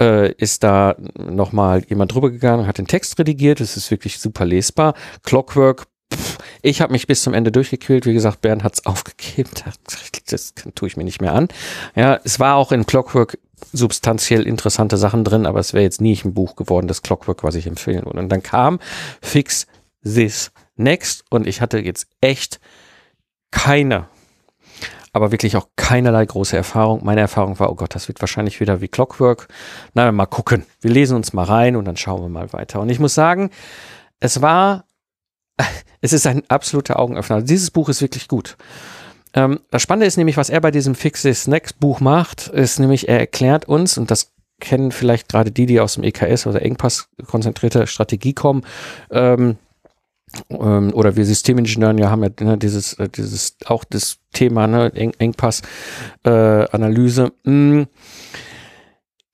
äh, 0.00 0.32
ist 0.32 0.62
da 0.62 0.94
nochmal 1.16 1.82
jemand 1.88 2.14
drüber 2.14 2.30
gegangen, 2.30 2.66
hat 2.66 2.78
den 2.78 2.86
Text 2.86 3.18
redigiert, 3.18 3.60
es 3.60 3.76
ist 3.76 3.90
wirklich 3.90 4.18
super 4.20 4.44
lesbar. 4.44 4.94
Clockwork, 5.24 5.86
pff, 6.14 6.38
ich 6.62 6.80
habe 6.80 6.92
mich 6.92 7.06
bis 7.06 7.22
zum 7.22 7.34
Ende 7.34 7.50
durchgequält. 7.50 8.06
Wie 8.06 8.12
gesagt, 8.12 8.40
Bernd 8.42 8.62
hat 8.62 8.74
es 8.74 8.86
aufgegeben. 8.86 9.50
Das 10.28 10.54
tue 10.74 10.88
ich 10.88 10.96
mir 10.96 11.04
nicht 11.04 11.20
mehr 11.20 11.32
an. 11.32 11.48
Ja, 11.94 12.20
es 12.24 12.38
war 12.38 12.56
auch 12.56 12.72
in 12.72 12.86
Clockwork 12.86 13.38
substanziell 13.72 14.42
interessante 14.42 14.96
Sachen 14.96 15.24
drin, 15.24 15.46
aber 15.46 15.60
es 15.60 15.72
wäre 15.72 15.82
jetzt 15.82 16.00
nie 16.00 16.18
ein 16.24 16.34
Buch 16.34 16.56
geworden, 16.56 16.88
das 16.88 17.02
Clockwork, 17.02 17.42
was 17.42 17.54
ich 17.54 17.66
empfehlen 17.66 18.04
würde. 18.04 18.20
Und 18.20 18.28
dann 18.28 18.42
kam 18.42 18.78
Fix 19.22 19.66
This 20.02 20.52
Next 20.76 21.24
und 21.30 21.46
ich 21.46 21.60
hatte 21.60 21.78
jetzt 21.78 22.06
echt 22.20 22.60
keine, 23.50 24.08
aber 25.12 25.32
wirklich 25.32 25.56
auch 25.56 25.68
keinerlei 25.76 26.26
große 26.26 26.56
Erfahrung. 26.56 27.04
Meine 27.04 27.22
Erfahrung 27.22 27.58
war, 27.58 27.70
oh 27.70 27.74
Gott, 27.74 27.94
das 27.94 28.08
wird 28.08 28.20
wahrscheinlich 28.20 28.60
wieder 28.60 28.80
wie 28.80 28.88
Clockwork. 28.88 29.48
Na, 29.94 30.12
mal 30.12 30.26
gucken. 30.26 30.66
Wir 30.80 30.90
lesen 30.90 31.16
uns 31.16 31.32
mal 31.32 31.44
rein 31.44 31.76
und 31.76 31.86
dann 31.86 31.96
schauen 31.96 32.20
wir 32.20 32.28
mal 32.28 32.52
weiter. 32.52 32.80
Und 32.80 32.90
ich 32.90 32.98
muss 32.98 33.14
sagen, 33.14 33.50
es 34.20 34.42
war 34.42 34.84
es 36.00 36.12
ist 36.12 36.26
ein 36.26 36.42
absoluter 36.48 36.98
Augenöffner. 36.98 37.42
Dieses 37.42 37.70
Buch 37.70 37.88
ist 37.88 38.00
wirklich 38.00 38.28
gut. 38.28 38.56
Ähm, 39.36 39.60
das 39.70 39.82
Spannende 39.82 40.06
ist 40.06 40.16
nämlich, 40.16 40.38
was 40.38 40.50
er 40.50 40.60
bei 40.60 40.72
diesem 40.72 40.96
Fix 40.96 41.22
Snacks 41.22 41.72
Buch 41.74 42.00
macht, 42.00 42.48
ist 42.48 42.80
nämlich, 42.80 43.08
er 43.08 43.20
erklärt 43.20 43.68
uns, 43.68 43.96
und 43.98 44.10
das 44.10 44.32
kennen 44.58 44.90
vielleicht 44.90 45.28
gerade 45.28 45.52
die, 45.52 45.66
die 45.66 45.78
aus 45.80 45.92
dem 45.94 46.04
EKS 46.04 46.46
oder 46.46 46.62
Engpass 46.62 47.10
konzentrierte 47.26 47.86
Strategie 47.86 48.32
kommen, 48.32 48.62
ähm, 49.10 49.58
ähm, 50.48 50.94
oder 50.94 51.16
wir 51.16 51.26
Systemingenieuren 51.26 51.98
ja 51.98 52.10
haben 52.10 52.24
ja 52.24 52.30
ne, 52.40 52.58
dieses, 52.58 52.94
äh, 52.94 53.10
dieses, 53.10 53.58
auch 53.66 53.84
das 53.84 54.16
Thema, 54.32 54.66
ne, 54.66 54.90
Eng 54.94 55.12
Engpass-Analyse. 55.18 57.32
Äh, 57.44 57.50
mm. 57.50 57.86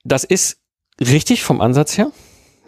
das 0.04 0.24
ist 0.24 0.58
richtig 1.00 1.44
vom 1.44 1.60
Ansatz 1.60 1.96
her 1.96 2.10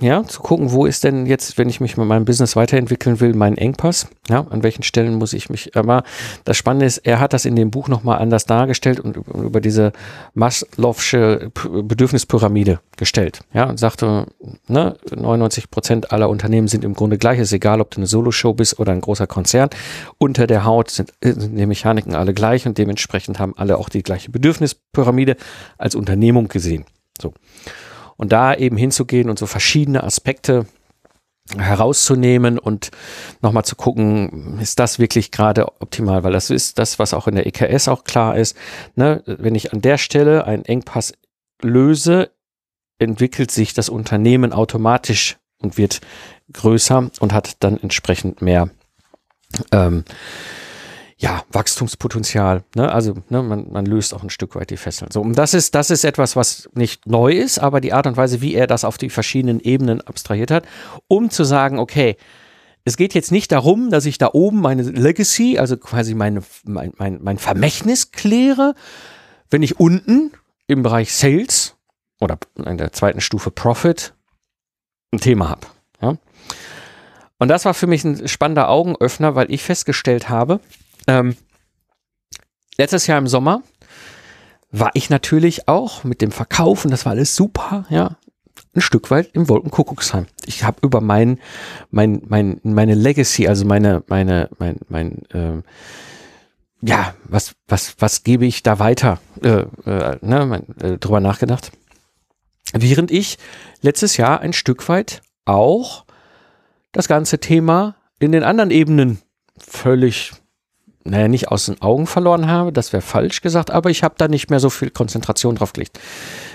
ja, 0.00 0.24
zu 0.24 0.40
gucken, 0.40 0.72
wo 0.72 0.87
ist 0.87 1.04
denn 1.04 1.24
jetzt, 1.24 1.57
wenn 1.57 1.68
ich 1.68 1.80
mich 1.80 1.96
mit 1.96 2.07
meinem 2.07 2.24
Business 2.24 2.57
weiterentwickeln 2.57 3.20
will, 3.20 3.33
mein 3.33 3.57
Engpass, 3.57 4.09
ja, 4.28 4.44
an 4.50 4.64
welchen 4.64 4.83
Stellen 4.83 5.14
muss 5.14 5.33
ich 5.33 5.50
mich, 5.50 5.76
aber 5.76 6.02
das 6.44 6.57
Spannende 6.57 6.87
ist, 6.87 6.98
er 6.98 7.20
hat 7.20 7.33
das 7.33 7.44
in 7.44 7.54
dem 7.54 7.70
Buch 7.70 7.87
nochmal 7.87 8.18
anders 8.18 8.44
dargestellt 8.44 8.98
und 8.98 9.16
über 9.16 9.61
diese 9.61 9.92
Maslow'sche 10.35 11.50
Bedürfnispyramide 11.85 12.80
gestellt, 12.96 13.40
ja, 13.52 13.68
und 13.68 13.78
sagte, 13.78 14.26
ne, 14.66 14.96
99 15.14 15.70
Prozent 15.70 16.11
aller 16.11 16.28
Unternehmen 16.28 16.66
sind 16.66 16.85
im 16.85 16.94
Grunde 16.94 17.16
gleich, 17.16 17.38
ist 17.38 17.52
egal, 17.52 17.80
ob 17.80 17.92
du 17.92 17.98
eine 17.98 18.07
Solo-Show 18.07 18.52
bist 18.52 18.80
oder 18.80 18.90
ein 18.90 19.00
großer 19.00 19.28
Konzern, 19.28 19.70
unter 20.18 20.48
der 20.48 20.64
Haut 20.64 20.90
sind, 20.90 21.12
sind 21.22 21.57
die 21.57 21.66
Mechaniken 21.66 22.16
alle 22.16 22.35
gleich 22.35 22.66
und 22.66 22.78
dementsprechend 22.78 23.38
haben 23.38 23.54
alle 23.57 23.78
auch 23.78 23.88
die 23.88 24.02
gleiche 24.02 24.33
Bedürfnispyramide 24.33 25.37
als 25.78 25.94
Unternehmung 25.94 26.48
gesehen, 26.48 26.85
so. 27.20 27.33
Und 28.16 28.33
da 28.33 28.55
eben 28.55 28.77
hinzugehen 28.77 29.31
und 29.31 29.38
so 29.38 29.46
verschiedene 29.46 30.05
Aspekte 30.05 30.66
herauszunehmen 31.57 32.59
und 32.59 32.90
nochmal 33.42 33.64
zu 33.64 33.77
gucken, 33.77 34.59
ist 34.61 34.79
das 34.79 34.98
wirklich 34.98 35.31
gerade 35.31 35.66
optimal, 35.81 36.24
weil 36.24 36.33
das 36.33 36.48
ist 36.50 36.79
das, 36.79 36.98
was 36.98 37.12
auch 37.12 37.29
in 37.29 37.35
der 37.35 37.46
EKS 37.46 37.88
auch 37.88 38.05
klar 38.05 38.37
ist. 38.37 38.57
Ne? 38.94 39.22
Wenn 39.27 39.55
ich 39.55 39.72
an 39.72 39.83
der 39.83 39.98
Stelle 39.98 40.46
einen 40.46 40.64
Engpass 40.64 41.12
löse, 41.61 42.31
entwickelt 42.98 43.50
sich 43.50 43.74
das 43.74 43.88
Unternehmen 43.88 44.53
automatisch 44.53 45.37
und 45.61 45.77
wird 45.77 46.00
größer 46.53 47.11
und 47.20 47.33
hat 47.33 47.62
dann 47.62 47.79
entsprechend 47.79 48.40
mehr 48.40 48.70
ähm, 49.72 50.05
ja, 51.24 51.42
Wachstumspotenzial. 51.50 52.64
Ne? 52.74 52.92
Also 52.92 53.14
ne, 53.30 53.42
man, 53.42 53.72
man 53.72 53.87
löst 53.87 54.12
auch 54.12 54.22
ein 54.22 54.28
Stück 54.28 54.54
weit 54.56 54.68
die 54.68 54.76
Fesseln. 54.76 55.10
So, 55.10 55.22
und 55.22 55.38
das 55.38 55.54
ist, 55.54 55.74
das 55.74 55.90
ist 55.90 56.04
etwas, 56.04 56.37
was 56.37 56.68
nicht 56.74 57.06
neu 57.06 57.32
ist, 57.32 57.58
aber 57.58 57.80
die 57.80 57.94
Art 57.94 58.06
und 58.06 58.18
Weise, 58.18 58.42
wie 58.42 58.54
er 58.54 58.66
das 58.66 58.84
auf 58.84 58.98
die 58.98 59.08
verschiedenen 59.08 59.58
Ebenen 59.58 60.02
abstrahiert 60.02 60.50
hat, 60.50 60.66
um 61.08 61.30
zu 61.30 61.44
sagen, 61.44 61.78
okay, 61.78 62.18
es 62.84 62.98
geht 62.98 63.14
jetzt 63.14 63.32
nicht 63.32 63.52
darum, 63.52 63.88
dass 63.88 64.04
ich 64.04 64.18
da 64.18 64.28
oben 64.34 64.60
meine 64.60 64.82
Legacy, 64.82 65.56
also 65.58 65.78
quasi 65.78 66.14
meine, 66.14 66.42
mein, 66.64 66.92
mein, 66.98 67.18
mein 67.22 67.38
Vermächtnis 67.38 68.12
kläre, 68.12 68.74
wenn 69.48 69.62
ich 69.62 69.80
unten 69.80 70.30
im 70.66 70.82
Bereich 70.82 71.14
Sales 71.14 71.74
oder 72.20 72.37
in 72.62 72.76
der 72.76 72.92
zweiten 72.92 73.22
Stufe 73.22 73.50
Profit 73.50 74.12
ein 75.10 75.20
Thema 75.20 75.48
habe. 75.48 75.68
Ja? 76.02 76.18
Und 77.38 77.48
das 77.48 77.64
war 77.64 77.72
für 77.72 77.87
mich 77.87 78.04
ein 78.04 78.28
spannender 78.28 78.68
Augenöffner, 78.68 79.34
weil 79.34 79.50
ich 79.50 79.62
festgestellt 79.62 80.28
habe, 80.28 80.60
ähm, 81.06 81.36
letztes 82.76 83.06
Jahr 83.06 83.18
im 83.18 83.26
Sommer 83.26 83.62
war 84.70 84.90
ich 84.94 85.08
natürlich 85.10 85.68
auch 85.68 86.04
mit 86.04 86.20
dem 86.20 86.32
Verkaufen, 86.32 86.90
das 86.90 87.04
war 87.04 87.12
alles 87.12 87.36
super, 87.36 87.86
ja, 87.90 88.16
ein 88.74 88.80
Stück 88.80 89.10
weit 89.10 89.30
im 89.32 89.48
Wolkenkuckucksheim. 89.48 90.26
Ich 90.46 90.64
habe 90.64 90.78
über 90.82 91.00
mein, 91.00 91.38
mein, 91.90 92.22
mein, 92.26 92.60
meine 92.64 92.94
Legacy, 92.94 93.46
also 93.46 93.64
meine, 93.64 94.02
meine, 94.08 94.48
mein, 94.58 94.76
mein, 94.88 95.22
äh, 95.30 95.62
ja, 96.82 97.14
was, 97.24 97.54
was, 97.68 97.94
was 97.98 98.24
gebe 98.24 98.46
ich 98.46 98.62
da 98.62 98.78
weiter, 98.78 99.20
äh, 99.42 99.64
äh, 99.86 100.18
ne, 100.20 100.46
mein, 100.46 100.76
äh, 100.80 100.98
drüber 100.98 101.20
nachgedacht. 101.20 101.70
Während 102.72 103.10
ich 103.10 103.38
letztes 103.80 104.16
Jahr 104.16 104.40
ein 104.40 104.52
Stück 104.52 104.88
weit 104.88 105.22
auch 105.44 106.04
das 106.92 107.06
ganze 107.06 107.38
Thema 107.38 107.94
in 108.18 108.32
den 108.32 108.42
anderen 108.42 108.70
Ebenen 108.70 109.20
völlig 109.56 110.32
naja, 111.04 111.28
nicht 111.28 111.48
aus 111.48 111.66
den 111.66 111.80
Augen 111.82 112.06
verloren 112.06 112.48
habe, 112.48 112.72
das 112.72 112.92
wäre 112.92 113.02
falsch 113.02 113.42
gesagt, 113.42 113.70
aber 113.70 113.90
ich 113.90 114.02
habe 114.02 114.14
da 114.16 114.26
nicht 114.26 114.48
mehr 114.50 114.60
so 114.60 114.70
viel 114.70 114.90
Konzentration 114.90 115.54
drauf 115.54 115.74
gelegt. 115.74 116.00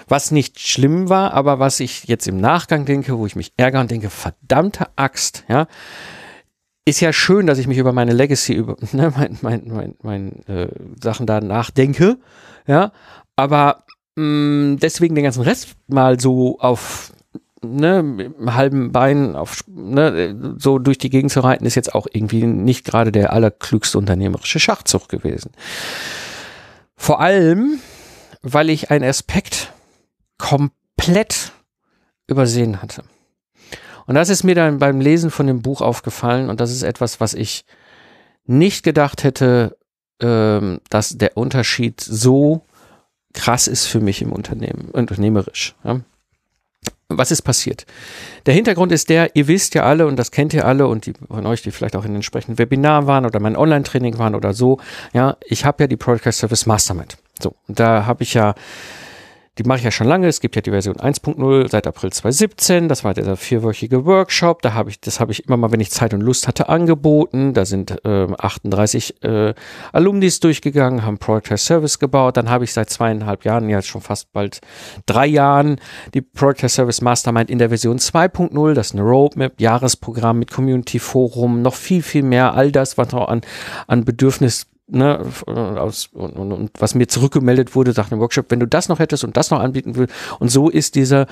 Was 0.08 0.32
nicht 0.32 0.60
schlimm 0.60 1.08
war, 1.08 1.34
aber 1.34 1.60
was 1.60 1.80
ich 1.80 2.06
jetzt 2.06 2.28
im 2.28 2.38
Nachgang 2.42 2.86
denke, 2.86 3.18
wo 3.18 3.28
ich 3.28 3.36
mich 3.36 3.54
ärgere 3.58 3.82
und 3.82 3.92
denke, 3.92 4.10
verdammte 4.10 4.88
Axt, 4.96 5.44
ja, 5.48 5.68
ist 6.86 7.00
ja 7.00 7.14
schön, 7.14 7.46
dass 7.46 7.60
ich 7.60 7.68
mich 7.68 7.78
über 7.78 7.94
meine 7.94 8.14
Legacy, 8.14 8.54
über 8.54 8.76
ne, 8.92 9.14
mein, 9.16 9.38
mein, 9.42 9.68
mein, 9.68 9.96
mein 10.02 10.46
äh, 10.48 10.70
Sachen 11.02 11.28
da 11.28 11.42
nachdenke, 11.42 12.18
ja, 12.66 12.92
aber 13.36 13.84
mh, 14.16 14.24
mm, 14.24 14.78
deswegen 14.82 15.14
den 15.14 15.24
ganzen 15.24 15.44
Rest 15.44 15.76
mal 15.88 16.20
so 16.20 16.60
auf 16.60 17.14
ne, 17.64 18.00
im 18.00 18.56
halben 18.56 18.92
Bein 18.92 19.36
auf, 19.36 19.64
ne, 19.68 20.56
so 20.58 20.80
durch 20.80 20.98
die 20.98 21.10
Gegend 21.10 21.32
zu 21.32 21.42
reiten, 21.42 21.66
ist 21.66 21.76
jetzt 21.76 21.94
auch 21.94 22.08
irgendwie 22.12 22.46
nicht 22.46 22.86
gerade 22.86 23.12
der 23.12 23.34
allerklügste 23.34 23.98
unternehmerische 23.98 24.60
Schachzug 24.60 25.10
gewesen. 25.10 25.52
Vor 26.96 27.22
allem, 27.22 27.80
weil 28.42 28.70
ich 28.70 28.92
einen 28.92 29.08
Aspekt 29.08 29.74
komplett 30.38 31.52
übersehen 32.28 32.82
hatte. 32.82 33.04
Und 34.06 34.16
das 34.16 34.30
ist 34.30 34.44
mir 34.44 34.56
dann 34.56 34.80
beim 34.80 35.02
Lesen 35.02 35.30
von 35.30 35.48
dem 35.48 35.62
Buch 35.62 35.82
aufgefallen 35.82 36.50
und 36.50 36.60
das 36.60 36.72
ist 36.72 36.84
etwas, 36.84 37.20
was 37.20 37.34
ich 37.34 37.66
nicht 38.46 38.84
gedacht 38.84 39.24
hätte, 39.24 39.78
ähm, 40.22 40.82
dass 40.90 41.18
der 41.18 41.38
Unterschied 41.38 42.02
so 42.02 42.66
krass 43.34 43.68
ist 43.68 43.86
für 43.86 44.00
mich 44.00 44.22
im 44.22 44.34
Unternehmen, 44.34 44.90
unternehmerisch. 44.92 45.76
Ja 45.84 46.02
was 47.10 47.32
ist 47.32 47.42
passiert? 47.42 47.86
Der 48.46 48.54
Hintergrund 48.54 48.92
ist 48.92 49.10
der, 49.10 49.36
ihr 49.36 49.48
wisst 49.48 49.74
ja 49.74 49.84
alle 49.84 50.06
und 50.06 50.16
das 50.16 50.32
kennt 50.32 50.54
ihr 50.54 50.66
alle 50.66 50.88
und 50.88 51.08
die 51.08 51.14
von 51.28 51.46
euch, 51.48 51.64
die 51.64 51.72
vielleicht 51.72 51.96
auch 51.96 52.04
in 52.04 52.12
den 52.12 52.18
entsprechenden 52.18 52.60
Webinaren 52.60 53.08
waren 53.08 53.26
oder 53.26 53.40
mein 53.40 53.58
Online-Training 53.58 54.18
waren 54.20 54.36
oder 54.36 54.54
so, 54.54 54.80
ja, 55.12 55.36
ich 55.46 55.66
habe 55.66 55.84
ja 55.84 55.88
die 55.88 55.98
Product 55.98 56.32
Service 56.32 56.66
Mastermind. 56.68 57.18
So, 57.42 57.56
und 57.68 57.80
da 57.80 58.06
habe 58.06 58.24
ich 58.24 58.36
ja 58.36 58.54
die 59.60 59.64
mache 59.64 59.80
ich 59.80 59.84
ja 59.84 59.92
schon 59.92 60.08
lange. 60.08 60.28
Es 60.28 60.40
gibt 60.40 60.56
ja 60.56 60.62
die 60.62 60.72
Version 60.72 60.96
1.0 60.96 61.70
seit 61.70 61.86
April 61.86 62.14
2017. 62.14 62.88
Das 62.88 63.04
war 63.04 63.14
dieser 63.14 63.36
vierwöchige 63.36 64.06
Workshop. 64.06 64.62
Da 64.62 64.74
habe 64.74 64.90
ich, 64.90 65.02
das 65.02 65.20
habe 65.20 65.34
ich 65.34 65.46
immer 65.46 65.58
mal, 65.58 65.74
wenn 65.74 65.82
ich 65.82 65.92
Zeit 65.92 66.14
und 66.14 66.22
Lust 66.22 66.48
hatte, 66.48 66.70
angeboten. 66.70 67.54
Da 67.54 67.66
sind 67.66 68.06
äh, 68.06 68.28
38 68.38 69.22
äh, 69.22 69.54
Alumnis 69.92 70.40
durchgegangen, 70.40 71.04
haben 71.06 71.18
Project 71.18 71.60
Service 71.60 72.00
gebaut. 72.00 72.38
Dann 72.38 72.50
habe 72.50 72.64
ich 72.64 72.72
seit 72.72 72.90
zweieinhalb 72.90 73.44
Jahren, 73.44 73.68
ja 73.68 73.82
schon 73.82 74.00
fast 74.00 74.32
bald 74.32 74.62
drei 75.06 75.28
Jahren, 75.28 75.82
die 76.14 76.22
Project 76.22 76.70
Service 76.70 77.02
Mastermind 77.02 77.50
in 77.50 77.60
der 77.60 77.68
Version 77.68 77.98
2.0. 77.98 78.74
Das 78.74 78.88
ist 78.88 78.94
eine 78.94 79.04
Roadmap, 79.04 79.60
Jahresprogramm 79.60 80.40
mit 80.40 80.52
Community 80.52 81.00
Forum, 81.00 81.62
noch 81.62 81.76
viel, 81.76 82.02
viel 82.02 82.24
mehr. 82.24 82.54
All 82.54 82.72
das, 82.72 82.98
was 82.98 83.14
auch 83.14 83.28
an, 83.28 83.42
an 83.88 84.06
Bedürfnis 84.06 84.68
ne, 84.90 85.26
aus, 85.46 86.08
und, 86.14 86.32
und, 86.34 86.52
und 86.52 86.72
was 86.80 86.96
mir 86.96 87.08
zurückgemeldet 87.08 87.76
wurde, 87.76 87.94
sagt 87.94 88.12
im 88.12 88.20
Workshop, 88.20 88.46
wenn 88.50 88.60
du 88.60 88.68
das 88.68 88.90
noch 88.90 89.00
hättest 89.00 89.24
und 89.24 89.38
das 89.38 89.52
noch 89.52 89.60
anbieten 89.60 89.96
willst. 89.96 90.14
Und 90.40 90.50
so 90.50 90.70
ist 90.70 90.96
dieser 90.96 91.28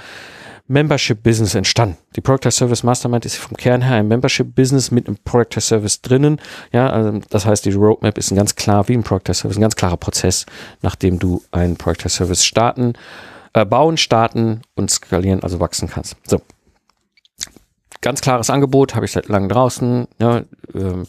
Membership-Business 0.67 1.55
entstanden. 1.55 1.97
Die 2.15 2.21
Product 2.21 2.51
Service 2.51 2.83
Mastermind 2.83 3.25
ist 3.25 3.37
vom 3.37 3.55
Kern 3.55 3.81
her 3.81 3.95
ein 3.95 4.07
Membership-Business 4.07 4.91
mit 4.91 5.07
einem 5.07 5.17
Product 5.23 5.61
Service 5.61 6.01
drinnen. 6.01 6.41
Ja, 6.73 6.89
also 6.89 7.19
das 7.29 7.45
heißt, 7.45 7.65
die 7.65 7.71
Roadmap 7.71 8.17
ist 8.17 8.31
ein 8.31 8.35
ganz 8.35 8.55
klar, 8.55 8.87
wie 8.87 8.93
ein 8.93 9.03
Product 9.03 9.33
Service, 9.33 9.57
ein 9.57 9.61
ganz 9.61 9.75
klarer 9.75 9.97
Prozess, 9.97 10.45
nachdem 10.81 11.19
du 11.19 11.41
einen 11.51 11.77
Product 11.77 12.09
Service 12.09 12.43
starten, 12.43 12.93
äh, 13.53 13.65
bauen, 13.65 13.95
starten 13.97 14.61
und 14.75 14.91
skalieren, 14.91 15.41
also 15.41 15.59
wachsen 15.59 15.87
kannst. 15.87 16.17
So. 16.25 16.41
Ganz 18.01 18.21
klares 18.21 18.49
Angebot, 18.49 18.93
habe 18.93 19.05
ich 19.05 19.13
seit 19.13 19.29
langem 19.29 19.49
draußen. 19.49 20.07
Ja, 20.19 20.43
ähm, 20.75 21.05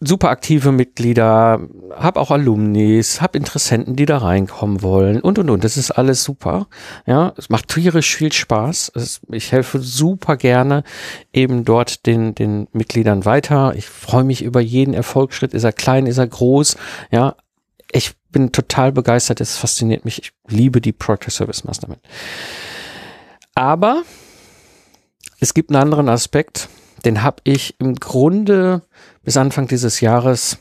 super 0.00 0.30
aktive 0.30 0.72
Mitglieder, 0.72 1.60
hab 1.94 2.16
auch 2.16 2.30
Alumnis, 2.30 3.20
hab 3.20 3.36
Interessenten, 3.36 3.96
die 3.96 4.06
da 4.06 4.18
reinkommen 4.18 4.82
wollen 4.82 5.20
und 5.20 5.38
und 5.38 5.50
und. 5.50 5.62
Das 5.62 5.76
ist 5.76 5.90
alles 5.90 6.24
super. 6.24 6.68
Ja, 7.06 7.34
es 7.36 7.50
macht 7.50 7.68
tierisch 7.68 8.16
viel 8.16 8.32
Spaß. 8.32 8.92
Es, 8.94 9.20
ich 9.30 9.52
helfe 9.52 9.78
super 9.78 10.36
gerne 10.36 10.84
eben 11.32 11.64
dort 11.64 12.06
den 12.06 12.34
den 12.34 12.66
Mitgliedern 12.72 13.24
weiter. 13.24 13.74
Ich 13.76 13.86
freue 13.88 14.24
mich 14.24 14.42
über 14.42 14.60
jeden 14.60 14.94
Erfolgsschritt. 14.94 15.52
Ist 15.52 15.64
er 15.64 15.72
klein, 15.72 16.06
ist 16.06 16.18
er 16.18 16.26
groß? 16.26 16.76
Ja, 17.10 17.36
ich 17.92 18.12
bin 18.30 18.52
total 18.52 18.92
begeistert. 18.92 19.40
Es 19.40 19.56
fasziniert 19.56 20.04
mich. 20.04 20.22
Ich 20.22 20.32
liebe 20.48 20.80
die 20.80 20.92
Product 20.92 21.30
Service 21.30 21.64
Mastermind. 21.64 22.00
Aber 23.54 24.02
es 25.40 25.54
gibt 25.54 25.70
einen 25.70 25.82
anderen 25.82 26.08
Aspekt, 26.08 26.68
den 27.04 27.22
habe 27.22 27.38
ich 27.44 27.74
im 27.78 27.94
Grunde 27.94 28.82
bis 29.22 29.36
Anfang 29.36 29.68
dieses 29.68 30.00
Jahres, 30.00 30.58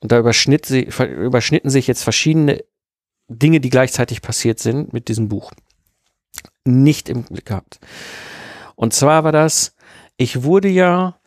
und 0.00 0.12
da 0.12 0.18
überschnitt 0.18 0.66
sie, 0.66 0.88
überschnitten 1.16 1.70
sich 1.70 1.86
jetzt 1.86 2.02
verschiedene 2.02 2.64
Dinge, 3.28 3.60
die 3.60 3.70
gleichzeitig 3.70 4.22
passiert 4.22 4.58
sind 4.58 4.92
mit 4.92 5.08
diesem 5.08 5.28
Buch, 5.28 5.52
nicht 6.64 7.08
im 7.08 7.24
Blick 7.24 7.46
gehabt. 7.46 7.80
Und 8.76 8.92
zwar 8.92 9.24
war 9.24 9.32
das, 9.32 9.74
Ich 10.16 10.44
wurde 10.44 10.68
ja 10.68 11.18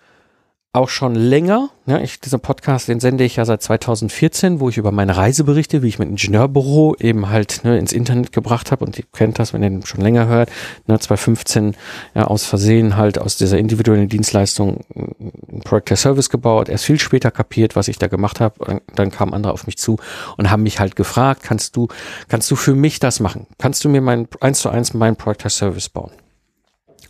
auch 0.77 0.89
schon 0.89 1.15
länger. 1.15 1.69
Ja, 1.85 1.99
ich, 1.99 2.19
dieser 2.19 2.37
Podcast, 2.37 2.87
den 2.87 2.99
sende 2.99 3.23
ich 3.23 3.37
ja 3.37 3.45
seit 3.45 3.61
2014, 3.61 4.59
wo 4.59 4.69
ich 4.69 4.77
über 4.77 4.91
meine 4.91 5.17
Reise 5.17 5.43
berichte, 5.43 5.81
wie 5.81 5.87
ich 5.87 5.99
mein 5.99 6.09
Ingenieurbüro 6.09 6.95
eben 6.99 7.29
halt 7.29 7.63
ne, 7.63 7.77
ins 7.77 7.93
Internet 7.93 8.31
gebracht 8.31 8.71
habe. 8.71 8.85
Und 8.85 8.97
ihr 8.97 9.05
kennt 9.11 9.39
das, 9.39 9.53
wenn 9.53 9.63
ihr 9.63 9.69
den 9.69 9.85
schon 9.85 10.01
länger 10.01 10.27
hört. 10.27 10.49
Ne, 10.85 10.99
2015 10.99 11.75
ja, 12.13 12.25
aus 12.25 12.45
Versehen 12.45 12.95
halt 12.95 13.19
aus 13.19 13.37
dieser 13.37 13.57
individuellen 13.57 14.09
Dienstleistung 14.09 14.81
ein 14.95 15.61
Project 15.63 15.91
as 15.93 16.01
Service 16.01 16.29
gebaut. 16.29 16.69
Erst 16.69 16.85
viel 16.85 16.99
später 16.99 17.31
kapiert, 17.31 17.75
was 17.75 17.87
ich 17.87 17.97
da 17.97 18.07
gemacht 18.07 18.39
habe. 18.39 18.81
Dann 18.95 19.11
kamen 19.11 19.33
andere 19.33 19.53
auf 19.53 19.65
mich 19.65 19.77
zu 19.77 19.97
und 20.37 20.51
haben 20.51 20.63
mich 20.63 20.79
halt 20.79 20.95
gefragt, 20.95 21.43
kannst 21.43 21.75
du, 21.75 21.87
kannst 22.27 22.49
du 22.51 22.55
für 22.55 22.75
mich 22.75 22.99
das 22.99 23.19
machen? 23.19 23.47
Kannst 23.57 23.83
du 23.83 23.89
mir 23.89 24.01
mein 24.01 24.27
eins 24.41 24.59
zu 24.59 24.69
eins 24.69 24.93
mein 24.93 25.15
Project 25.15 25.45
as 25.45 25.57
Service 25.57 25.89
bauen? 25.89 26.11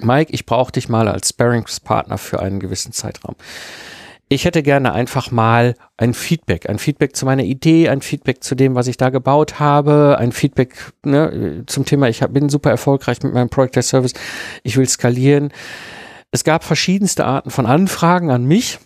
Mike, 0.04 0.34
ich 0.34 0.46
brauche 0.46 0.72
dich 0.72 0.90
mal 0.90 1.08
als 1.08 1.30
Sparringspartner 1.30 2.18
für 2.18 2.40
einen 2.40 2.60
gewissen 2.60 2.92
Zeitraum. 2.92 3.36
Ich 4.30 4.44
hätte 4.44 4.62
gerne 4.62 4.92
einfach 4.92 5.32
mal 5.32 5.76
ein 5.96 6.14
Feedback, 6.14 6.70
ein 6.70 6.80
Feedback 6.80 7.16
zu 7.16 7.26
meiner 7.26 7.44
Idee, 7.44 7.88
ein 7.88 8.02
Feedback 8.02 8.44
zu 8.44 8.56
dem, 8.56 8.76
was 8.76 8.88
ich 8.88 8.98
da 8.98 9.10
gebaut 9.10 9.60
habe, 9.60 10.18
ein 10.20 10.34
Feedback 10.34 10.92
ne, 11.04 11.64
zum 11.66 11.86
Thema, 11.86 12.10
ich 12.10 12.20
bin 12.20 12.50
super 12.50 12.70
erfolgreich 12.70 13.24
mit 13.24 13.34
meinem 13.34 13.50
Project 13.50 13.78
as 13.78 13.88
Service, 13.88 14.14
ich 14.64 14.76
will 14.76 14.88
skalieren. 14.88 15.54
Es 16.32 16.44
gab 16.44 16.66
verschiedenste 16.66 17.26
Arten 17.26 17.52
von 17.52 17.66
Anfragen 17.66 18.30
an 18.30 18.44
mich, 18.44 18.80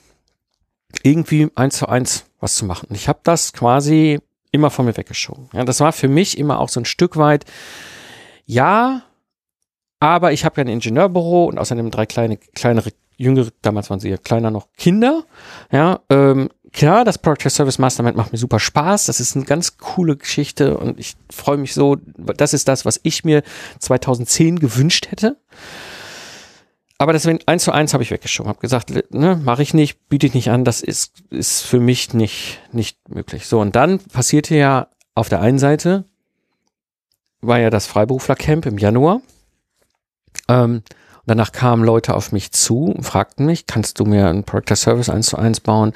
irgendwie 1.02 1.50
eins 1.56 1.78
zu 1.78 1.90
eins 1.90 2.26
was 2.40 2.54
zu 2.54 2.66
machen. 2.66 2.90
Ich 2.92 3.08
habe 3.08 3.20
das 3.24 3.54
quasi 3.54 4.20
immer 4.52 4.70
von 4.70 4.86
mir 4.86 4.96
weggeschoben. 4.96 5.50
Ja, 5.54 5.64
das 5.64 5.80
war 5.80 5.92
für 5.92 6.08
mich 6.08 6.38
immer 6.38 6.60
auch 6.60 6.70
so 6.70 6.80
ein 6.82 6.86
Stück 6.86 7.18
weit, 7.18 7.46
ja, 8.46 9.04
aber 10.02 10.34
ich 10.34 10.44
habe 10.46 10.60
ja 10.60 10.66
ein 10.66 10.68
Ingenieurbüro 10.68 11.46
und 11.46 11.60
außerdem 11.60 11.92
drei 11.92 12.08
kleine, 12.08 12.38
kleinere, 12.38 12.90
jüngere, 13.18 13.50
damals 13.62 13.92
waren 13.92 14.00
sie 14.00 14.10
ja 14.10 14.18
kleiner 14.18 14.50
noch, 14.50 14.68
Kinder. 14.76 15.26
Ja, 15.72 16.00
ähm, 16.10 16.50
klar, 16.74 17.06
das 17.06 17.20
Project 17.20 17.52
Service 17.52 17.78
Mastermind 17.78 18.18
macht 18.18 18.32
mir 18.32 18.40
super 18.40 18.60
Spaß. 18.60 19.06
Das 19.06 19.20
ist 19.20 19.36
eine 19.36 19.46
ganz 19.46 19.78
coole 19.78 20.18
Geschichte 20.18 20.76
und 20.76 21.00
ich 21.00 21.14
freue 21.32 21.58
mich 21.58 21.76
so. 21.76 21.98
Das 22.18 22.56
ist 22.56 22.68
das, 22.68 22.84
was 22.84 23.00
ich 23.04 23.24
mir 23.24 23.44
2010 23.78 24.58
gewünscht 24.58 25.12
hätte. 25.12 25.38
Aber 26.98 27.14
das 27.14 27.28
eins 27.28 27.64
zu 27.64 27.72
eins 27.72 27.94
habe 27.94 28.02
ich 28.02 28.10
weggeschoben, 28.10 28.50
habe 28.50 28.60
gesagt, 28.60 28.92
ne, 29.14 29.40
mache 29.44 29.62
ich 29.62 29.76
nicht, 29.76 30.10
biete 30.10 30.26
ich 30.26 30.34
nicht 30.34 30.50
an, 30.50 30.66
das 30.66 30.82
ist, 30.82 31.14
ist 31.30 31.62
für 31.62 31.80
mich 31.80 32.16
nicht, 32.16 32.60
nicht 32.72 32.98
möglich. 33.08 33.46
So, 33.46 33.60
und 33.60 33.76
dann 33.76 34.00
passierte 34.00 34.56
ja 34.56 34.88
auf 35.14 35.30
der 35.30 35.42
einen 35.42 35.60
Seite, 35.60 36.06
war 37.42 37.60
ja 37.60 37.70
das 37.70 37.86
Freiberuflercamp 37.86 38.66
im 38.66 38.80
Januar. 38.80 39.22
Ähm, 40.52 40.84
danach 41.26 41.52
kamen 41.52 41.84
Leute 41.84 42.14
auf 42.14 42.32
mich 42.32 42.52
zu 42.52 42.86
und 42.86 43.04
fragten 43.04 43.46
mich, 43.46 43.68
kannst 43.68 44.00
du 44.00 44.06
mir 44.06 44.28
ein 44.28 44.44
Project 44.44 44.78
Service 44.78 45.10
1 45.10 45.28
zu 45.28 45.38
1 45.38 45.62
bauen? 45.62 45.94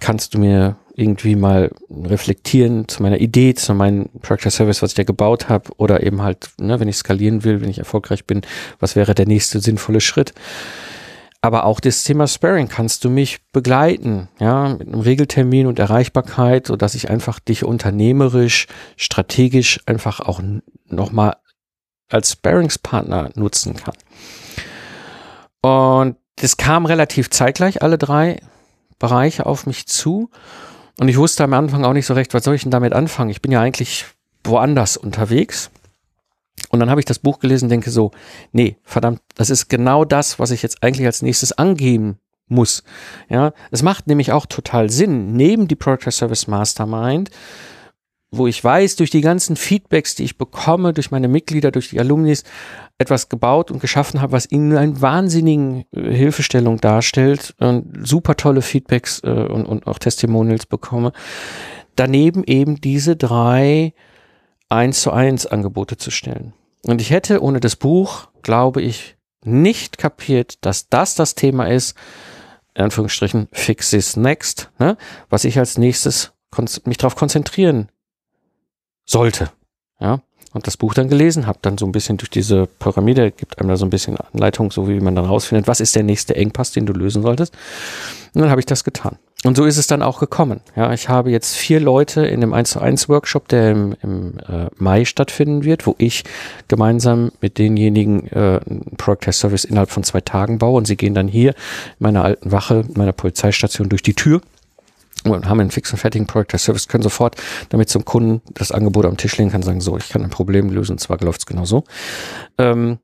Kannst 0.00 0.34
du 0.34 0.38
mir 0.38 0.76
irgendwie 0.94 1.34
mal 1.34 1.70
reflektieren 1.88 2.86
zu 2.88 3.02
meiner 3.02 3.20
Idee, 3.20 3.54
zu 3.54 3.74
meinem 3.74 4.10
Project 4.20 4.52
Service, 4.52 4.82
was 4.82 4.90
ich 4.90 4.96
da 4.96 5.04
gebaut 5.04 5.48
habe? 5.48 5.70
Oder 5.78 6.02
eben 6.02 6.20
halt, 6.20 6.50
ne, 6.58 6.78
wenn 6.78 6.88
ich 6.88 6.96
skalieren 6.96 7.42
will, 7.44 7.62
wenn 7.62 7.70
ich 7.70 7.78
erfolgreich 7.78 8.26
bin, 8.26 8.42
was 8.80 8.96
wäre 8.96 9.14
der 9.14 9.26
nächste 9.26 9.60
sinnvolle 9.60 10.00
Schritt? 10.00 10.34
Aber 11.42 11.64
auch 11.64 11.80
das 11.80 12.04
Thema 12.04 12.26
Sparing 12.26 12.68
kannst 12.68 13.02
du 13.04 13.08
mich 13.08 13.38
begleiten, 13.50 14.28
ja, 14.40 14.76
mit 14.78 14.88
einem 14.88 15.00
Regeltermin 15.00 15.66
und 15.66 15.78
Erreichbarkeit, 15.78 16.66
so 16.66 16.76
dass 16.76 16.94
ich 16.94 17.08
einfach 17.08 17.40
dich 17.40 17.64
unternehmerisch, 17.64 18.66
strategisch 18.96 19.80
einfach 19.86 20.20
auch 20.20 20.42
nochmal 20.86 21.36
als 22.10 22.32
Sparingspartner 22.32 23.30
nutzen 23.34 23.76
kann. 23.76 23.94
Und 25.62 26.16
das 26.36 26.56
kam 26.56 26.86
relativ 26.86 27.30
zeitgleich, 27.30 27.82
alle 27.82 27.98
drei 27.98 28.40
Bereiche 28.98 29.46
auf 29.46 29.66
mich 29.66 29.86
zu. 29.86 30.30
Und 30.98 31.08
ich 31.08 31.16
wusste 31.16 31.44
am 31.44 31.54
Anfang 31.54 31.84
auch 31.84 31.92
nicht 31.92 32.06
so 32.06 32.14
recht, 32.14 32.34
was 32.34 32.44
soll 32.44 32.54
ich 32.54 32.62
denn 32.62 32.70
damit 32.70 32.92
anfangen? 32.92 33.30
Ich 33.30 33.42
bin 33.42 33.52
ja 33.52 33.60
eigentlich 33.60 34.06
woanders 34.44 34.96
unterwegs. 34.96 35.70
Und 36.70 36.80
dann 36.80 36.90
habe 36.90 37.00
ich 37.00 37.06
das 37.06 37.18
Buch 37.18 37.38
gelesen 37.38 37.66
und 37.66 37.70
denke 37.70 37.90
so, 37.90 38.10
nee, 38.52 38.76
verdammt, 38.84 39.20
das 39.34 39.50
ist 39.50 39.68
genau 39.68 40.04
das, 40.04 40.38
was 40.38 40.50
ich 40.50 40.62
jetzt 40.62 40.82
eigentlich 40.82 41.06
als 41.06 41.22
nächstes 41.22 41.52
angehen 41.52 42.18
muss. 42.48 42.82
Ja, 43.28 43.52
es 43.70 43.82
macht 43.82 44.06
nämlich 44.06 44.32
auch 44.32 44.46
total 44.46 44.90
Sinn, 44.90 45.32
neben 45.32 45.68
die 45.68 45.76
Project 45.76 46.12
Service 46.12 46.46
Mastermind 46.46 47.30
wo 48.30 48.46
ich 48.46 48.62
weiß, 48.62 48.96
durch 48.96 49.10
die 49.10 49.22
ganzen 49.22 49.56
Feedbacks, 49.56 50.14
die 50.14 50.24
ich 50.24 50.38
bekomme, 50.38 50.92
durch 50.92 51.10
meine 51.10 51.28
Mitglieder, 51.28 51.70
durch 51.70 51.90
die 51.90 51.98
Alumnis, 51.98 52.44
etwas 52.98 53.28
gebaut 53.28 53.70
und 53.70 53.80
geschaffen 53.80 54.20
habe, 54.20 54.32
was 54.32 54.50
ihnen 54.50 54.76
eine 54.76 55.00
wahnsinnigen 55.00 55.84
äh, 55.92 56.12
Hilfestellung 56.12 56.80
darstellt 56.80 57.54
und 57.58 58.06
super 58.06 58.36
tolle 58.36 58.62
Feedbacks 58.62 59.20
äh, 59.24 59.30
und, 59.30 59.66
und 59.66 59.86
auch 59.86 59.98
Testimonials 59.98 60.66
bekomme. 60.66 61.12
Daneben 61.96 62.44
eben 62.44 62.80
diese 62.80 63.16
drei 63.16 63.94
eins 64.68 65.00
zu 65.00 65.10
eins 65.10 65.46
Angebote 65.46 65.96
zu 65.96 66.10
stellen. 66.10 66.52
Und 66.84 67.00
ich 67.00 67.10
hätte 67.10 67.42
ohne 67.42 67.58
das 67.58 67.74
Buch, 67.76 68.28
glaube 68.42 68.80
ich, 68.80 69.16
nicht 69.44 69.98
kapiert, 69.98 70.64
dass 70.64 70.88
das 70.88 71.14
das 71.14 71.34
Thema 71.34 71.64
ist, 71.66 71.96
in 72.74 72.84
Anführungsstrichen, 72.84 73.48
fix 73.50 73.90
this 73.90 74.16
next, 74.16 74.70
ne, 74.78 74.96
was 75.28 75.44
ich 75.44 75.58
als 75.58 75.78
nächstes 75.78 76.32
mich 76.84 76.98
darauf 76.98 77.16
konzentrieren 77.16 77.88
sollte. 79.10 79.50
Ja, 80.00 80.20
und 80.52 80.66
das 80.66 80.76
Buch 80.76 80.94
dann 80.94 81.08
gelesen, 81.08 81.46
habe 81.46 81.58
dann 81.62 81.78
so 81.78 81.86
ein 81.86 81.92
bisschen 81.92 82.16
durch 82.16 82.30
diese 82.30 82.66
Pyramide, 82.66 83.30
gibt 83.30 83.60
einem 83.60 83.68
da 83.68 83.76
so 83.76 83.86
ein 83.86 83.90
bisschen 83.90 84.16
Anleitung, 84.16 84.72
so 84.72 84.88
wie 84.88 84.98
man 84.98 85.14
dann 85.14 85.24
rausfindet, 85.24 85.68
was 85.68 85.80
ist 85.80 85.94
der 85.94 86.02
nächste 86.02 86.34
Engpass, 86.34 86.72
den 86.72 86.86
du 86.86 86.92
lösen 86.92 87.22
solltest. 87.22 87.54
Und 88.34 88.42
dann 88.42 88.50
habe 88.50 88.60
ich 88.60 88.66
das 88.66 88.82
getan. 88.82 89.16
Und 89.44 89.56
so 89.56 89.64
ist 89.64 89.78
es 89.78 89.86
dann 89.86 90.02
auch 90.02 90.18
gekommen. 90.18 90.60
Ja, 90.76 90.92
ich 90.92 91.08
habe 91.08 91.30
jetzt 91.30 91.56
vier 91.56 91.80
Leute 91.80 92.26
in 92.26 92.40
dem 92.40 92.52
1 92.52 92.70
zu 92.70 92.80
1 92.80 93.08
Workshop, 93.08 93.48
der 93.48 93.70
im, 93.70 93.96
im 94.02 94.38
äh, 94.40 94.66
Mai 94.76 95.04
stattfinden 95.04 95.64
wird, 95.64 95.86
wo 95.86 95.94
ich 95.98 96.24
gemeinsam 96.68 97.30
mit 97.40 97.56
denjenigen 97.56 98.26
äh, 98.28 98.60
einen 98.66 98.96
Product 98.98 99.20
Test 99.22 99.40
Service 99.40 99.64
innerhalb 99.64 99.90
von 99.90 100.02
zwei 100.02 100.20
Tagen 100.20 100.58
baue 100.58 100.76
und 100.76 100.86
sie 100.86 100.96
gehen 100.96 101.14
dann 101.14 101.28
hier 101.28 101.50
in 101.50 101.56
meiner 102.00 102.24
alten 102.24 102.52
Wache, 102.52 102.84
meiner 102.94 103.12
Polizeistation 103.12 103.88
durch 103.88 104.02
die 104.02 104.14
Tür 104.14 104.42
und 105.24 105.48
haben 105.48 105.60
einen 105.60 105.70
fixen, 105.70 105.98
fertigen 105.98 106.26
Project 106.26 106.58
Service, 106.58 106.88
können 106.88 107.02
sofort 107.02 107.36
damit 107.68 107.88
zum 107.88 108.04
Kunden 108.04 108.42
das 108.54 108.72
Angebot 108.72 109.06
am 109.06 109.16
Tisch 109.16 109.36
legen, 109.36 109.50
kann 109.50 109.62
sagen, 109.62 109.80
so, 109.80 109.96
ich 109.96 110.08
kann 110.08 110.22
ein 110.22 110.30
Problem 110.30 110.70
lösen, 110.70 110.92
und 110.92 110.98
zwar 110.98 111.18
läuft 111.20 111.40
es 111.40 111.46
genau 111.46 111.64
so. 111.64 111.84
Ähm, 112.58 112.98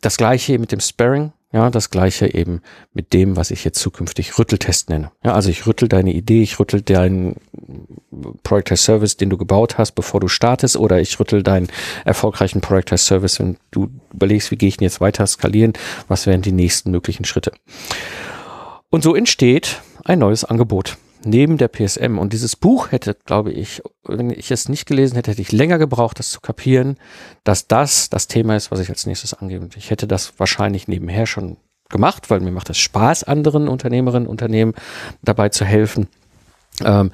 das 0.00 0.16
gleiche 0.16 0.58
mit 0.58 0.72
dem 0.72 0.80
Sparring, 0.80 1.32
ja, 1.50 1.70
das 1.70 1.88
gleiche 1.88 2.34
eben 2.34 2.60
mit 2.92 3.14
dem, 3.14 3.36
was 3.36 3.50
ich 3.50 3.64
jetzt 3.64 3.80
zukünftig 3.80 4.38
Rütteltest 4.38 4.90
nenne. 4.90 5.10
Ja, 5.24 5.32
also 5.32 5.48
ich 5.48 5.66
rüttel 5.66 5.88
deine 5.88 6.12
Idee, 6.12 6.42
ich 6.42 6.60
rüttel 6.60 6.82
deinen 6.82 7.36
Project 8.42 8.76
Service, 8.76 9.16
den 9.16 9.30
du 9.30 9.38
gebaut 9.38 9.78
hast, 9.78 9.92
bevor 9.92 10.20
du 10.20 10.28
startest, 10.28 10.76
oder 10.76 11.00
ich 11.00 11.18
rüttel 11.18 11.42
deinen 11.42 11.68
erfolgreichen 12.04 12.60
Project 12.60 12.98
Service, 12.98 13.38
wenn 13.38 13.56
du 13.70 13.88
überlegst, 14.12 14.50
wie 14.50 14.56
gehe 14.56 14.68
ich 14.68 14.76
denn 14.76 14.84
jetzt 14.84 15.00
weiter 15.00 15.26
skalieren, 15.26 15.72
was 16.06 16.26
wären 16.26 16.42
die 16.42 16.52
nächsten 16.52 16.90
möglichen 16.90 17.24
Schritte. 17.24 17.52
Und 18.90 19.02
so 19.02 19.14
entsteht 19.14 19.80
ein 20.04 20.18
neues 20.18 20.44
Angebot 20.44 20.98
neben 21.24 21.58
der 21.58 21.68
PSM. 21.68 22.18
Und 22.18 22.32
dieses 22.32 22.56
Buch 22.56 22.92
hätte, 22.92 23.16
glaube 23.24 23.52
ich, 23.52 23.82
wenn 24.04 24.30
ich 24.30 24.50
es 24.50 24.68
nicht 24.68 24.86
gelesen 24.86 25.16
hätte, 25.16 25.30
hätte 25.30 25.42
ich 25.42 25.52
länger 25.52 25.78
gebraucht, 25.78 26.18
das 26.18 26.30
zu 26.30 26.40
kapieren, 26.40 26.96
dass 27.44 27.66
das 27.66 28.10
das 28.10 28.28
Thema 28.28 28.56
ist, 28.56 28.70
was 28.70 28.80
ich 28.80 28.88
als 28.88 29.06
nächstes 29.06 29.34
angebe. 29.34 29.68
Ich 29.76 29.90
hätte 29.90 30.06
das 30.06 30.38
wahrscheinlich 30.38 30.88
nebenher 30.88 31.26
schon 31.26 31.56
gemacht, 31.88 32.30
weil 32.30 32.40
mir 32.40 32.52
macht 32.52 32.70
es 32.70 32.78
Spaß, 32.78 33.24
anderen 33.24 33.68
Unternehmerinnen, 33.68 34.28
Unternehmen 34.28 34.74
dabei 35.22 35.48
zu 35.48 35.64
helfen. 35.64 36.08
Ähm, 36.84 37.10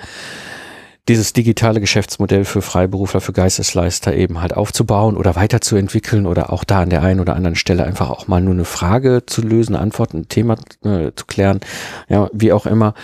dieses 1.08 1.34
digitale 1.34 1.80
Geschäftsmodell 1.80 2.46
für 2.46 2.62
Freiberufler, 2.62 3.20
für 3.20 3.34
Geistesleister 3.34 4.14
eben 4.14 4.40
halt 4.40 4.56
aufzubauen 4.56 5.18
oder 5.18 5.36
weiterzuentwickeln 5.36 6.26
oder 6.26 6.50
auch 6.50 6.64
da 6.64 6.80
an 6.80 6.88
der 6.88 7.02
einen 7.02 7.20
oder 7.20 7.36
anderen 7.36 7.56
Stelle 7.56 7.84
einfach 7.84 8.08
auch 8.08 8.26
mal 8.26 8.40
nur 8.40 8.54
eine 8.54 8.64
Frage 8.64 9.24
zu 9.26 9.42
lösen, 9.42 9.76
Antworten, 9.76 10.20
ein 10.20 10.28
Thema 10.28 10.56
äh, 10.82 11.10
zu 11.14 11.26
klären, 11.26 11.60
ja, 12.08 12.30
wie 12.32 12.52
auch 12.52 12.64
immer. 12.64 12.94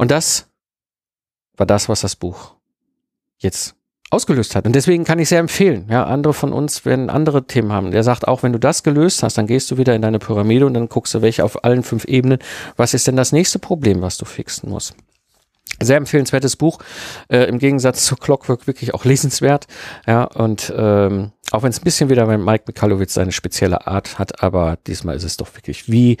Und 0.00 0.10
das 0.10 0.46
war 1.58 1.66
das, 1.66 1.90
was 1.90 2.00
das 2.00 2.16
Buch 2.16 2.54
jetzt 3.36 3.74
ausgelöst 4.08 4.56
hat. 4.56 4.64
Und 4.64 4.72
deswegen 4.72 5.04
kann 5.04 5.18
ich 5.18 5.28
sehr 5.28 5.40
empfehlen. 5.40 5.88
Ja, 5.90 6.04
andere 6.04 6.32
von 6.32 6.54
uns 6.54 6.86
werden 6.86 7.10
andere 7.10 7.46
Themen 7.46 7.70
haben. 7.70 7.90
Der 7.90 8.02
sagt 8.02 8.26
auch, 8.26 8.42
wenn 8.42 8.54
du 8.54 8.58
das 8.58 8.82
gelöst 8.82 9.22
hast, 9.22 9.36
dann 9.36 9.46
gehst 9.46 9.70
du 9.70 9.76
wieder 9.76 9.94
in 9.94 10.00
deine 10.00 10.18
Pyramide 10.18 10.64
und 10.64 10.72
dann 10.72 10.88
guckst 10.88 11.12
du 11.12 11.20
welche 11.20 11.44
auf 11.44 11.64
allen 11.64 11.82
fünf 11.82 12.06
Ebenen. 12.06 12.38
Was 12.76 12.94
ist 12.94 13.08
denn 13.08 13.16
das 13.16 13.32
nächste 13.32 13.58
Problem, 13.58 14.00
was 14.00 14.16
du 14.16 14.24
fixen 14.24 14.70
musst? 14.70 14.94
Sehr 15.82 15.98
empfehlenswertes 15.98 16.56
Buch, 16.56 16.78
äh, 17.28 17.44
im 17.44 17.58
Gegensatz 17.58 18.06
zu 18.06 18.16
Clockwork 18.16 18.66
wirklich 18.66 18.94
auch 18.94 19.04
lesenswert. 19.04 19.66
Ja, 20.06 20.24
und 20.24 20.72
ähm, 20.74 21.32
auch 21.50 21.62
wenn 21.62 21.70
es 21.72 21.80
ein 21.80 21.84
bisschen 21.84 22.08
wieder 22.08 22.24
bei 22.24 22.38
Mike 22.38 22.64
Mikalowitz 22.68 23.12
seine 23.12 23.32
spezielle 23.32 23.86
Art 23.86 24.18
hat, 24.18 24.42
aber 24.42 24.78
diesmal 24.86 25.16
ist 25.16 25.24
es 25.24 25.36
doch 25.36 25.54
wirklich 25.56 25.92
wie 25.92 26.16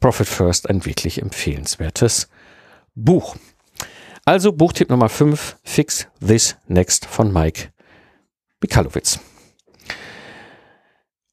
Profit 0.00 0.28
First 0.28 0.70
ein 0.70 0.86
wirklich 0.86 1.20
empfehlenswertes 1.20 2.30
Buch. 2.94 3.36
Also 4.24 4.52
Buchtipp 4.52 4.90
Nummer 4.90 5.08
5, 5.08 5.56
Fix 5.64 6.06
This 6.24 6.56
Next 6.68 7.06
von 7.06 7.32
Mike 7.32 7.70
Mikalowitz. 8.60 9.18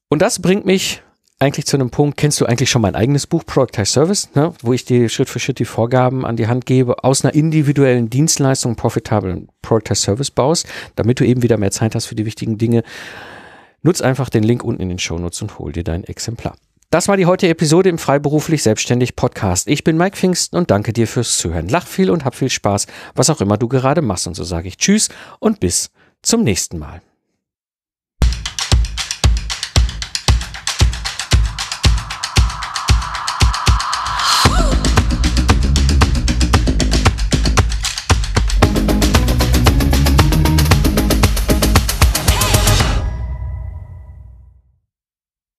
Und 0.08 0.22
das 0.22 0.42
bringt 0.42 0.66
mich 0.66 1.02
eigentlich 1.38 1.66
zu 1.66 1.76
einem 1.76 1.90
Punkt, 1.90 2.18
kennst 2.18 2.40
du 2.40 2.46
eigentlich 2.46 2.68
schon 2.68 2.82
mein 2.82 2.94
eigenes 2.94 3.26
Buch, 3.26 3.44
Productize 3.46 3.86
Service, 3.86 4.28
ne, 4.34 4.52
wo 4.60 4.74
ich 4.74 4.84
dir 4.84 5.08
Schritt 5.08 5.30
für 5.30 5.38
Schritt 5.38 5.58
die 5.58 5.64
Vorgaben 5.64 6.26
an 6.26 6.36
die 6.36 6.48
Hand 6.48 6.66
gebe, 6.66 7.02
aus 7.02 7.24
einer 7.24 7.34
individuellen 7.34 8.10
Dienstleistung 8.10 8.76
profitablen 8.76 9.48
Productize 9.62 10.02
Service 10.02 10.30
baust, 10.30 10.68
damit 10.96 11.18
du 11.18 11.24
eben 11.24 11.42
wieder 11.42 11.56
mehr 11.56 11.70
Zeit 11.70 11.94
hast 11.94 12.06
für 12.06 12.14
die 12.14 12.26
wichtigen 12.26 12.58
Dinge. 12.58 12.82
Nutz 13.82 14.02
einfach 14.02 14.28
den 14.28 14.42
Link 14.42 14.62
unten 14.62 14.82
in 14.82 14.90
den 14.90 14.98
Shownotes 14.98 15.40
und 15.40 15.58
hol 15.58 15.72
dir 15.72 15.84
dein 15.84 16.04
Exemplar. 16.04 16.56
Das 16.92 17.06
war 17.06 17.16
die 17.16 17.26
heutige 17.26 17.52
Episode 17.52 17.88
im 17.88 17.98
Freiberuflich 17.98 18.64
Selbstständig 18.64 19.14
Podcast. 19.14 19.68
Ich 19.68 19.84
bin 19.84 19.96
Mike 19.96 20.16
Pfingsten 20.16 20.56
und 20.56 20.72
danke 20.72 20.92
dir 20.92 21.06
fürs 21.06 21.38
Zuhören. 21.38 21.68
Lach 21.68 21.86
viel 21.86 22.10
und 22.10 22.24
hab 22.24 22.34
viel 22.34 22.50
Spaß, 22.50 22.88
was 23.14 23.30
auch 23.30 23.40
immer 23.40 23.56
du 23.56 23.68
gerade 23.68 24.02
machst. 24.02 24.26
Und 24.26 24.34
so 24.34 24.42
sage 24.42 24.66
ich 24.66 24.76
Tschüss 24.76 25.08
und 25.38 25.60
bis 25.60 25.92
zum 26.20 26.42
nächsten 26.42 26.80
Mal. 26.80 27.00